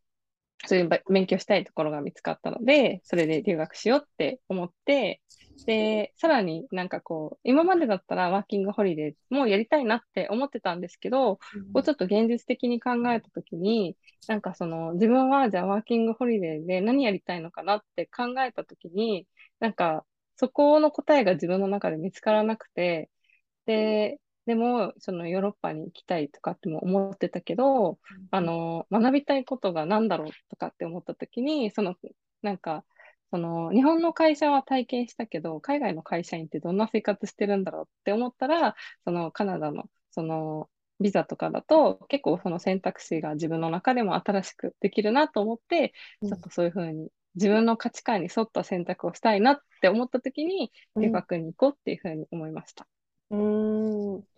[0.65, 5.21] そういう勉強したいところが見つかったので、それで留学しようって思って、
[5.65, 13.97] で、さらになんかこう、今までだったらワーキングホリデーもやりたいなって思ってたんですけど、うん、こうちょっと現実的に考えたときに、
[14.27, 19.27] なんかその自分はじゃあワーキングホリデーで何やりたいのかなって考えたときに、
[19.59, 20.05] なんか
[20.37, 23.09] そこの答えが自分の中で見つからなくて、
[23.65, 27.97] で、でも、そのヨーロッパに行きたいとかっても思ってたけど、うん、
[28.31, 31.95] あの、学びたいことが何だろうとかって思ったときに、その、
[32.41, 32.85] なんか、
[33.31, 40.69] その日本の会社は体験したけど、海外の会社員ってどんな生活してるんだろうって思ったら、そのカナダのその
[40.99, 45.93] ビザとかだと結構その選択肢が自分の中でも新しくできるなと思って、
[46.25, 52.87] ちょっとそういうふうに自分の価値観に沿った選択をしたいなって思った時に留学に行こうっていうふうに思いました。
[53.29, 54.36] うん、うん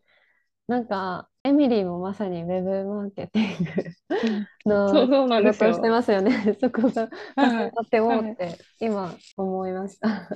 [0.69, 3.93] なんかエミリーもまさにウェブマーケティン
[4.65, 6.55] グの仕事をしてますよね。
[6.61, 10.27] そこが重なってもって今思いました。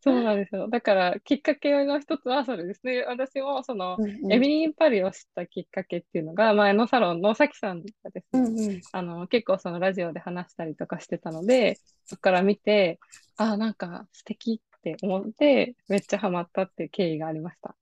[0.00, 0.68] そうなんですよ。
[0.68, 3.04] だからきっかけの一つはそれですね。
[3.04, 12.98] 私もその、うんうん、エミリー・パリを知ったきっかけっていうのが前のサロンのさきさんがですね、うんうん、あの結構そのラジオで話したりとかしてたので、そこから見て、
[13.36, 17.76] ああ、なんか素敵って思ってめっちゃハマったっていう経緯がありました。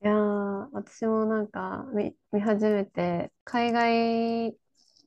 [0.00, 4.56] いやー、私もなんか見、見始めて、海外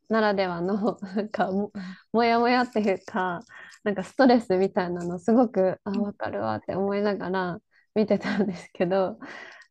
[0.10, 1.72] ならではの、 なんかも、
[2.14, 3.42] もやもやっていうか、
[3.84, 7.60] なんかストレスみたいなのすごく、あ、わかるわって思いながら
[7.96, 9.20] 見てたんですけど、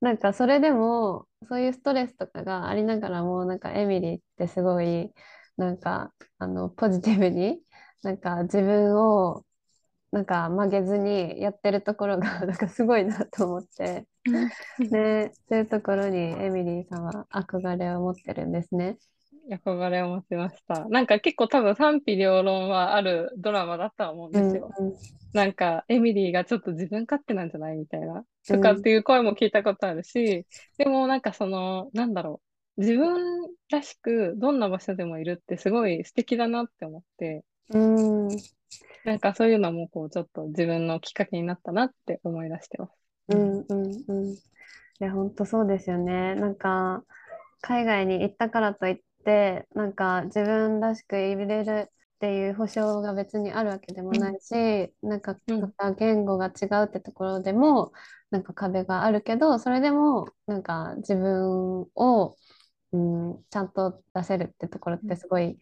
[0.01, 5.13] なんかそれでも、そういうストレスとかがありながらも、なんかエミリーってすごい、
[5.59, 7.63] なんか、あの、ポジティブに、
[8.03, 9.45] なんか自分を
[10.13, 14.07] なんか曲げずにやってるところが なんかすごいなと思って
[14.79, 18.99] でそういうところにエミリーさんは憧れを持ってるんですね。
[19.51, 20.89] 憧れを持ちました。
[20.89, 24.71] なんか結構多分賛否両論はあるドラマだとは思うんですよ。
[24.79, 24.93] うん
[25.33, 30.47] なんかエミリーがちょっと自分勝手なんじゃないみたいな、とかっていう声も聞いたことあるし、
[30.77, 32.41] でもなんかその、なんだろ
[32.77, 32.81] う。
[32.81, 38.29] 自分らしくどんな場所でもいるってすごい素敵だなって思って、うん
[39.05, 42.93] なんかそういうのもこうちょっと自分のきっかけになったなって思い出してます。
[43.29, 44.33] うんうんうん。
[44.33, 44.39] い
[44.99, 46.35] や、本当そうですよね。
[46.35, 47.05] なんか、
[47.63, 57.93] 海外に行ったからといって、なんか自分らしくいれるっていう保証が別にあるわけでもないし、なんかうんまた言語が違うってところでも、
[58.31, 62.37] なんか壁があるけど、それでも、なんか自分を、
[62.93, 65.59] うん、ちゃんと出せるってところってすごい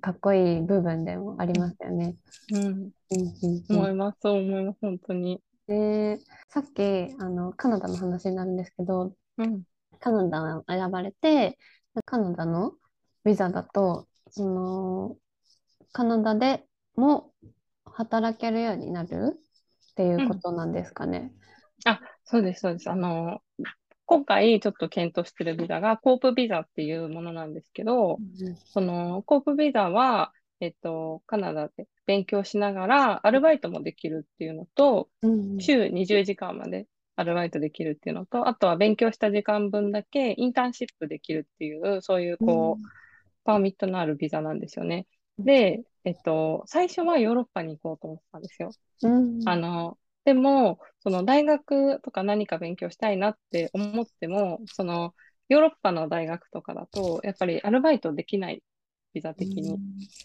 [0.00, 2.16] かっこいい部分でもありますよね。
[2.52, 4.18] うん、うんうんうん思います。
[4.22, 4.78] そう思います。
[4.80, 5.40] 本当に。
[5.66, 6.18] で、
[6.48, 6.82] さっき
[7.18, 9.62] あのカナダの話になるんですけど、うん。
[10.00, 11.58] カナダを選ばれて、
[12.04, 12.72] カナダの
[13.24, 15.16] ビザだと、その、
[15.92, 16.64] カナダで
[16.96, 17.32] も
[17.84, 19.40] 働けるようになる
[19.90, 21.32] っていうことなんですかね。
[21.84, 22.90] あ、そうです、そうです。
[22.90, 23.40] あの、
[24.08, 28.18] 今回ちょっと検討してるビザがコープビザっていうものなんですけど、
[28.64, 35.60] そのコープビザは、えっと、カナダで勉強しながらアルバイトもできるっていうのと、うんうん。
[35.60, 36.86] 週20時間まで
[37.16, 42.88] アルバイトできるっていうのと、あとは勉強した時間分だけインターンシップできるっていう、そういうこう、
[43.44, 45.06] パーミットのあるビザなんですよね。
[45.38, 48.70] で、えっと、最初はヨーロッパに行こうと思ってたんですよ。
[49.02, 49.42] うん。
[49.46, 49.98] あの、
[50.28, 55.14] でも、その大学とか何か勉強したいなって思っても、その
[55.48, 58.62] ヨーロッパの大学とかだと、やっぱりアルバイトできない、
[59.14, 59.80] ビザ的に。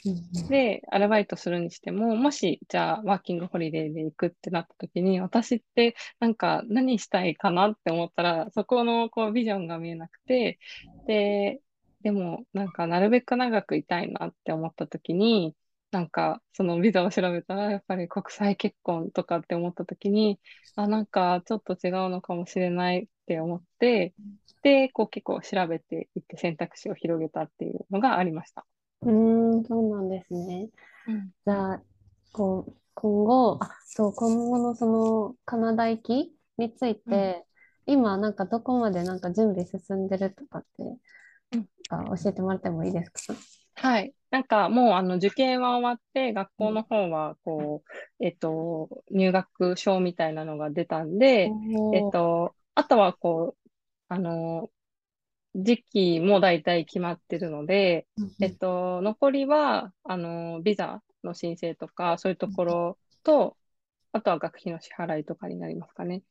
[0.05, 0.49] うん。
[0.49, 10.59] で、アルバイトするにしても、もし、じゃあ、ワーキングホリデーで行くってなった時に、私って、なんか、何したいかなって思ったら、そこの、こう、ビジョンが見えなくて、
[11.07, 11.61] で、
[12.01, 15.55] でも、なんか、なるべく長くいたいなって思った時に、
[15.93, 20.39] なんか、そのビザを調べたら、やっぱり国際結婚とかって思った時に、
[20.75, 24.15] あ、なんか、ちょっと違うのかもしれないって思って、
[24.63, 28.65] で、こう、結構調べていって選択肢を広げたっていうのがありました。
[29.01, 30.69] うーん、そうなんですね。
[31.45, 31.83] じゃあ、
[32.33, 37.45] こう、今後、あ、そう、今後のそのカナダ行きについて、
[37.85, 40.97] 今なんかどこまでなんか準備進んでるとかって、
[41.51, 43.33] うんあ教えてもらってもいいですか？
[43.75, 44.13] はい。
[44.33, 47.83] なんかもうあの受験は終わって、学校の方はこ
[48.19, 51.55] う、えっと、入学証みたいなのが出たんで、
[51.91, 53.69] えっと、あとはこう、
[54.09, 54.71] あの、
[55.55, 58.07] 時期も大体決まってるので、
[58.41, 63.57] えっと、残りは、あの、ビザの申請とか、そういうところと、
[64.13, 66.23] あとは学費の支払いとかになりますかね。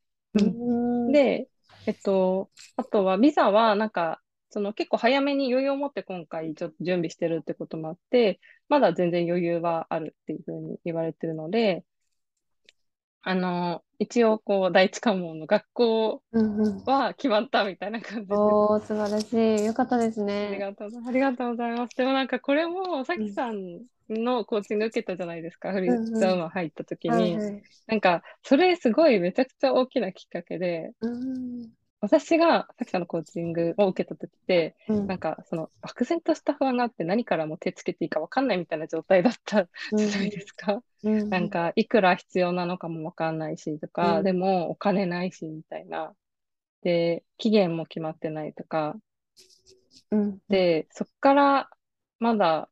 [1.06, 1.48] で、
[1.86, 4.21] えっと、あとはビザはなんか、
[4.52, 8.38] その結構早めに余裕を持って今回ちょっと準備してるってこともあって、
[8.68, 11.84] まだ全然余裕はあるっていうふうに言われてるので、
[13.22, 18.38] あの、一応こう第一関門の学校うんうんは決まったみたいな感じです。
[18.38, 19.64] おー、素晴らしい。
[19.64, 20.58] よかったですありね。
[20.58, 20.90] がとう。
[21.06, 21.96] ありがとうございます。
[21.96, 25.72] でもなんかこれも、さきさんのコーチング受けたじゃないですか。
[25.72, 27.14] フリーうんうんザウマ入った時に。
[27.14, 27.62] はいはい。
[27.86, 31.70] なんか、それすごいめちゃくちゃ大きなきっかけで、うん
[32.02, 40.82] 私がさきさんのコーチングを受けた時って、うんなんかその漠然とした不安があって何からも手つけていいか分かんないみたいな状態だったじゃないですか。
[41.04, 46.12] うんなんかいくら必要なのかも分かんないしとか、うんでもお金ないしみたいな。
[46.82, 48.96] で、期限も決まってないとか。
[50.10, 51.70] うんで、そっから
[52.18, 52.68] まだ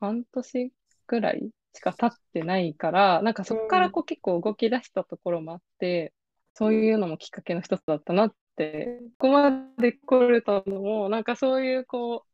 [0.00, 0.72] 半年
[1.06, 6.14] ぐらいしか経ってないから、なんかそっからこう結構動き出したところもあって、
[6.54, 12.30] そういうのもきっかけの一つだったなって、ここまで来れたのも、なんかそういうこう、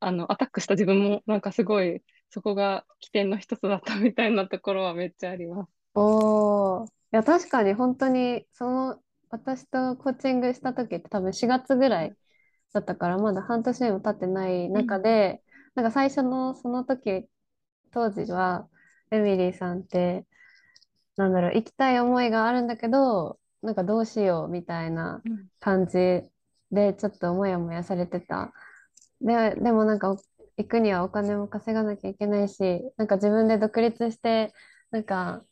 [0.00, 5.70] あの、アタックした自分もなんかすごい、そこが起点の一つだったみたいなところはめっちゃあります。
[5.94, 9.00] お、いや、確かに本当に、その、
[9.30, 12.16] 私とコーチングした時って多分4月ぐらい
[12.72, 15.42] だったから、まだ半年も経ってない中で、
[15.74, 17.26] なんか最初のその時、
[17.92, 18.68] 当時は、
[19.10, 20.26] エミリーさんって、
[21.16, 26.22] なんだろう、行きたい思いがあるんだけど、なんかどうしようみたいなうん感じ
[26.70, 28.52] で、ちょっともやもやされてた。
[29.20, 30.18] で、でもなんかお
[30.56, 34.52] 行くにはお金も稼がなきゃいけないし、なんか自分で独立して、
[34.90, 35.42] なんか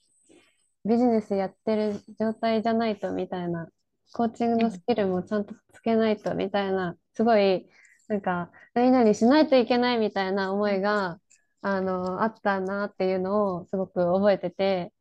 [0.84, 3.68] ビジネスやってる状態じゃないとみたいな、
[4.12, 7.68] コーチングのスキルもちゃんとつけないとみたいな、すごい、
[8.08, 11.18] なんか、何々しないといけないみたいな思いが、
[11.62, 14.92] あの、あったなっていうのをすごく覚えてて、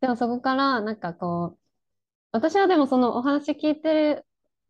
[0.00, 1.58] でもそこからなんかこう、
[2.36, 4.22] 私はでもそのお話聞いて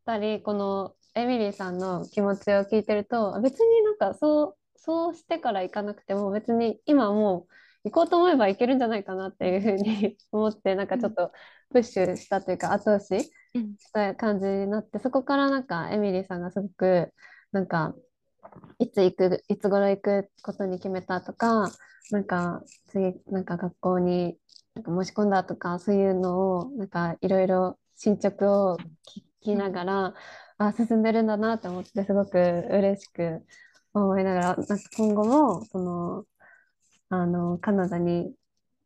[0.05, 7.47] たり、このエミリーさんの気持ちを聞いてると、別になんかそう、そうしてから行かなくても別に今も
[7.85, 11.33] う行こうと思えば行けるんじゃないかなっていうふうに思って、なんかちょっと
[11.73, 13.33] プッシュしたというか後押しし
[13.93, 17.12] た感じになって、そこからなんかエミリーさんがすごく
[17.51, 17.97] なんか
[18.79, 21.73] いつ行く、いつ頃行くことに決めたとか、
[22.12, 24.37] なんか次、なんか学校に
[24.77, 30.14] なんか申し込んだとか、そういうのを、なんかいろいろ進捗を聞きながら、
[30.59, 33.47] あ、進んでるんだなって思って、すごく嬉しく
[33.95, 36.24] 思いながら、なんか今後も、その、
[37.09, 38.35] あの、カナダに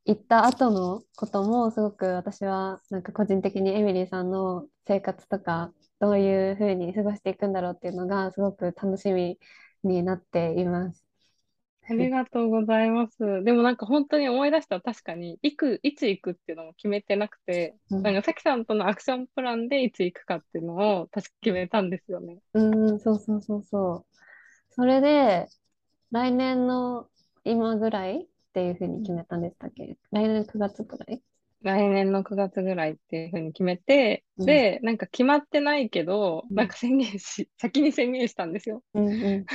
[0.04, 9.38] 行った後のことも、すごく私は、なんか個人的にエミリーさんの生活とか、どういうふうに過ごしていくんだろうっていうのが、すごく楽しみ
[9.82, 11.09] になっています。
[11.88, 13.42] ありがとうございます。
[13.42, 22.38] でもなんか本当に思い出したら確かに、行く、いつ行くっていうのも決めてなくて、うん、なんかさきさんとのアクションプランでいつ行くかっていうのを確か決めたんですよね。
[22.54, 24.06] うん、そうそうそうそう。
[24.70, 25.48] それで、
[26.12, 27.08] 来年の
[27.44, 29.96] 今ぐらいっていうふうに決めたんでしたっけ？
[30.12, 31.22] 来年9月ぐらい？
[31.62, 38.82] 来年の9月ぐらいっていうふうに決めて、うん、で、なんか決まってないけど、なんか宣言し、先に宣言したんですよ。
[38.94, 39.46] うんうん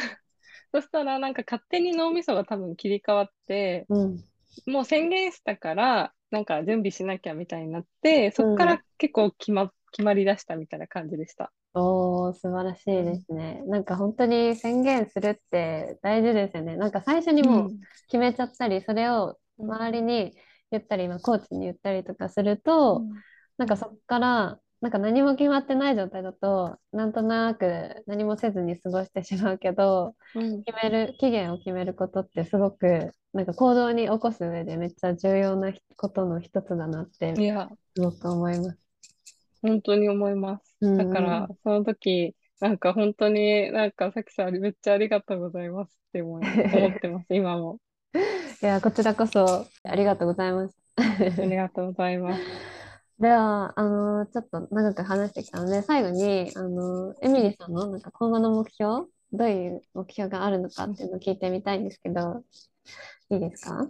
[0.76, 4.24] そしたらなんか勝手に脳みそが多分切り替わって、うん、
[4.66, 11.54] もう宣言したから、なんか準備しなきゃみたいになって、そこから結構決ま、決まりだしたみたいな感じでした。
[11.76, 13.64] おー、素晴らしいですね。
[13.68, 16.76] なんか本当に宣言するって大事ですよね。
[16.76, 17.70] なんか最初にもう
[18.08, 20.34] 決めちゃったり、それを周りに
[20.72, 23.12] 言ったり、今コーチに言ったりとかすると、うん、
[23.58, 37.34] なんかそこからなんか何も決まってない状態だと、なんとなく何もせずに過ごしてしまうけど、うん、決める、期限を決めることってすごく、なんか行動に起こす上でめっちゃ重要なことの一つだなって、
[37.96, 38.78] すごく思います。
[39.64, 40.98] 本当に思います。
[40.98, 47.80] だから、その時、なんか本当になんかさきさんめっちゃありがとうございますって思ってます、 今も。
[48.14, 48.20] い
[48.64, 50.76] や、こちらこそありがとうございます。
[51.42, 52.75] ありがとうございます。
[53.20, 62.44] では、あの、ちょっと長く話してきたので、最後に、あの、エミリーさんのなんか今後の目標、どういう目標があるのかっていうのを聞いてみたいんですけど、
[63.30, 63.88] いいですか？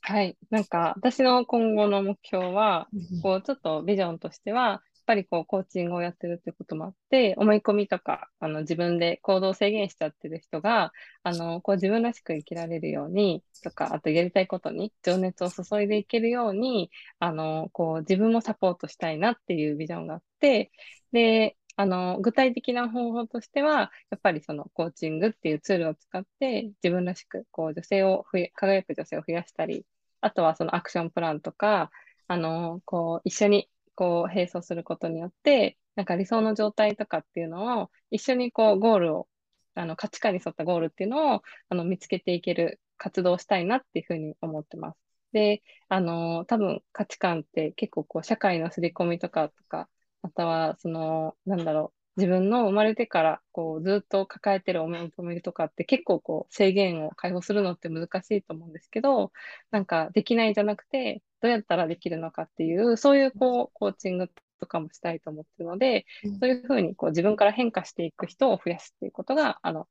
[0.00, 0.36] はい。
[0.50, 2.88] なんか、私の今後の目標は、
[3.22, 10.92] こう、ちょっとビジョンとしては、っぱりこう、コーチングをやってるってこともあって、思い込みとか、あの、自分で行動を制限しちゃってる人が、
[11.24, 20.70] あの、こう、自分らしく生きられるように、とか、あとやりたいことに情熱を注いでいけるように、あの、こう、自分もサポートしたいなっていうビジョンがあって、
[21.12, 28.24] で、あの、具体的な方法としては、やっぱりそのコーチングっていうツールを使って、自分らしく、こう、女性を、
[28.54, 29.86] 輝く女性を増やしたり、
[30.20, 31.90] あとはそのアクションプランとか、
[32.28, 39.28] あの、こう、一緒にこう、並走することによって、なんか理想の状態とかっていうのを、一緒にこう、ゴールを、
[39.74, 44.98] あの、価値観に沿ったゴールっていうのを、あの、見つけていける活動をしたいなっていうふうに思ってます。
[45.32, 49.88] で、あの、多分価値観って結構こう、社会の刷り込みとかとか、
[50.22, 59.32] または、その、なんだろう、自分の生まれてからこうずっと抱えてる思いとかって結構こう制限を解放するのって難しいと思うんですけど、
[59.70, 64.28] なんかできないじゃなくて、どうやったらできるのかっていう、そういうこうコーチング
[64.60, 66.06] とかもしたいと思ってるので、
[66.40, 69.88] そういうふうにこう自分から変化していく人を増やすっていうことが、あの、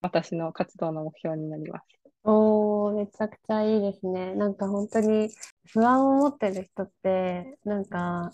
[0.00, 1.86] 私の活動の目標になります。
[2.24, 4.34] おー、めちゃくちゃいいですね。
[4.34, 5.30] なんか本当に
[5.66, 8.30] 不安を持ってる人って、なんか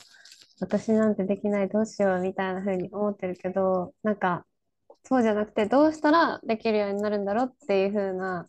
[0.60, 4.46] 私なんてできない、どうしようみたいな風に思ってるけど、なんか、
[5.04, 8.48] そうじゃなくて、どうしたらできるようになるんだろうっていう風な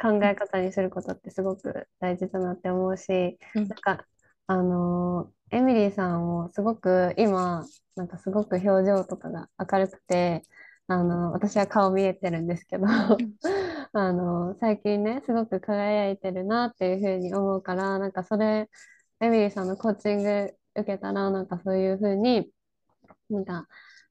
[0.00, 4.06] 考え方にすることってすごく大事だなって思うし、うん、なんか、
[4.46, 10.42] あのー、エミリーさんもすごく今、なんかすごく表情とかが明るくて、
[10.86, 12.86] あのー、私は顔見えてるんですけど
[13.92, 18.70] あのー、最近ね、すごく輝いてるなっていう風に思うから、なんかそれ、
[19.20, 22.50] エミリーさんのコーチング受けたら、なんかそういうふうに、
[23.30, 23.68] なんか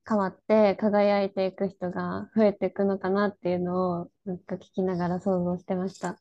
[0.07, 6.19] 変わって輝いていく人が増えていくのかなっていうのを、なんか聞きながら想像してました。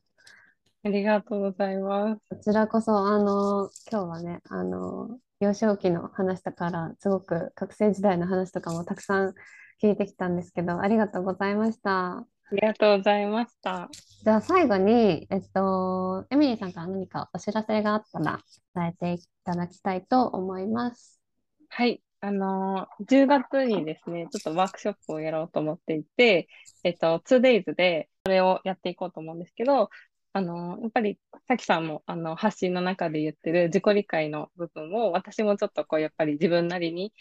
[0.84, 2.20] ありがとうございます。
[2.30, 9.34] こちらこそ、あの、今日はね、あの、幼少期の話だから、すごく学生時代の話とかもたくさん
[9.82, 12.26] 聞いてきたんですけど、ありがとうございました。
[12.50, 13.90] ありがとうございました。
[14.24, 18.40] じゃあ最後に、えっと、エミリーさんから何かお知らせがあったら
[18.74, 21.20] 伝えていただきたいと思います。
[21.68, 22.02] はい。
[22.20, 26.48] あのー、10月にですね、ちょっとワークショップをやろうと思っていて、
[26.82, 29.88] えっと、2days でそれをやっていこうと思うんですけど、あ
[30.32, 31.18] あの、やっぱり、
[31.48, 37.12] さきさんも、あの、発信の中で言ってる自己理解の部分を、私もちょっとこう、やっぱり自分なりに、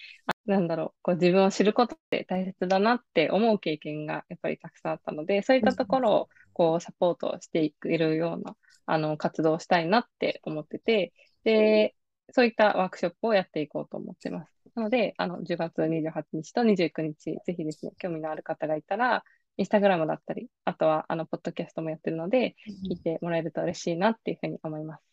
[0.48, 11.96] なんだろう、こう、自分を知ることって大切だなって思う経験が、やっぱりたくさんあったので、そういったところを、こう、サポートしていくような、あの、活動をしたいなって思ってて、で、
[12.32, 14.52] そういったワークショップをやっていこうと思ってます。
[14.76, 19.26] なので、あの、10月28日と29日、ぜひですね、興味のある方がいたら、
[19.58, 22.56] インスタグラムだったり、あとは、あの、ポッドキャストもやってるので、
[22.90, 25.04] 聞いてもらえると嬉しいなっていうふうに思います。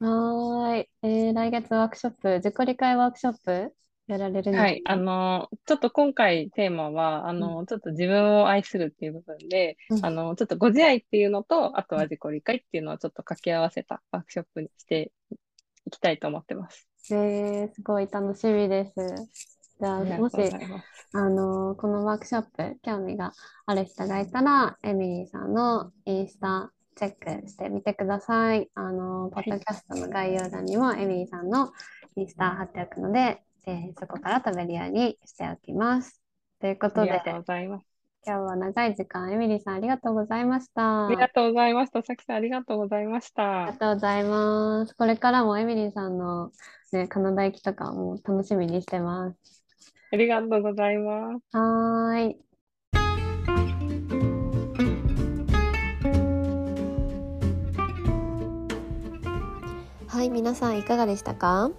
[0.00, 0.88] はーい。
[1.02, 3.74] えー、来月ワークショップ、自己理解ワークショップ
[4.06, 4.82] やられるんですはい。
[4.84, 15.12] あの、ちょっと今回テーマは、あの、ちょっと自分を愛するっていう部分で、うんあの、ちょっとご自愛っていうのと、あとは自己理解っていうのをちょっと掛け合わせたワークショップにして
[15.86, 16.88] いきたいと思ってます。
[17.10, 18.94] えー、すごい楽しみです。
[19.80, 20.34] じゃあ、もし。
[21.16, 23.32] あのこのワークショップ、興味が
[23.66, 28.68] ある人がいたら、エミリーさんのインスタチェックしてみてください。
[28.74, 31.72] あのポッドキャストの概要欄にもエミリーさんの
[32.16, 36.20] インスタ貼っておくので、えーそこから飛べるようにしておきます。
[36.60, 37.86] ということで、ありがとうございます。
[38.26, 41.06] 今日は長い時間、エミリーさんありがとうございました。
[41.06, 42.02] ありがとうございました。
[42.02, 43.72] さきさん、ありがとうございましありた。
[43.72, 44.94] がとうございます。
[44.96, 46.50] これからもエミリーさんの、
[46.92, 49.62] ね、カナダ行きとかも楽しみにしてます。
[50.12, 51.56] ありがとうございます。
[51.56, 52.40] はーい。
[60.06, 61.70] はい、皆さんいかがでしたか？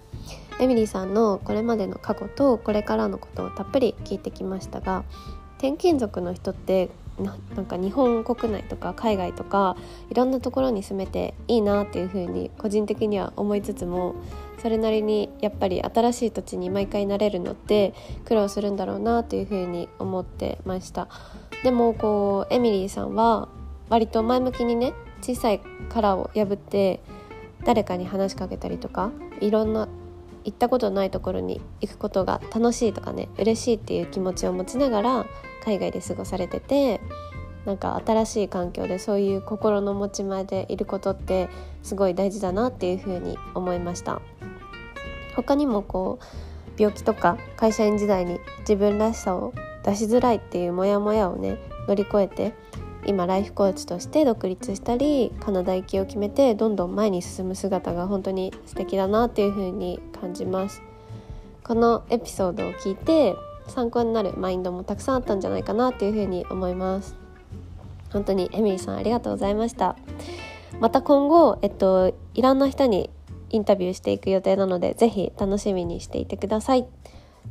[0.58, 5.04] エミリーさんのこれまでの過去とこれからのことをたっぷり聞いてきましたが
[5.58, 9.76] 転勤族の人ってなんか日本国内とか海外とか
[10.10, 14.14] いろんなところに住めていいなっていうふうに個人的には思いつつも
[14.60, 17.94] それなりにやっぱり新しい土地に毎回慣れるのって
[18.26, 21.08] 苦労するんだろうなというふうに思ってました。
[21.62, 23.48] でもこうエミリーさんは
[23.88, 24.92] 割と前向きにね
[25.22, 27.00] 小さい殻を破って
[27.64, 29.88] 誰かに話しかけたりとかいろんな
[30.46, 35.26] 行ったことないところに行くことが楽しいとかね嬉しいっていう気持ちを持ちながら
[35.64, 37.00] 海外で過ごされてて
[37.66, 41.48] なんか新しい環境でそういう心の持ち前でいることって
[41.82, 44.22] すごい大事だなっていうふうに思いました。
[45.34, 49.52] 他にもこう病気とか会社員時代に自分らしさを
[49.84, 52.54] 出しづらいっていうモヤモヤをね乗り越えて
[53.06, 60.82] 今ライフコーチとして独立したりカナダ行きを決めてどんどん前に進む姿が本当に素敵だなっていう風に感じます。
[61.64, 63.34] このエピソードを聞いて
[63.66, 67.16] 参考になるマインドもたくさんあったんじゃないかなっていう風に思います。
[68.12, 69.96] 本当にエミリーさんありがとうございました。
[70.80, 73.10] また今後えっといろんな人に
[73.50, 76.86] インタビューしていく予定なのでぜひ楽しみにしていてください。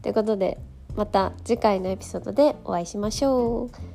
[0.01, 0.57] ということで
[0.95, 3.94] また次回のエピソードでお会いしましょう。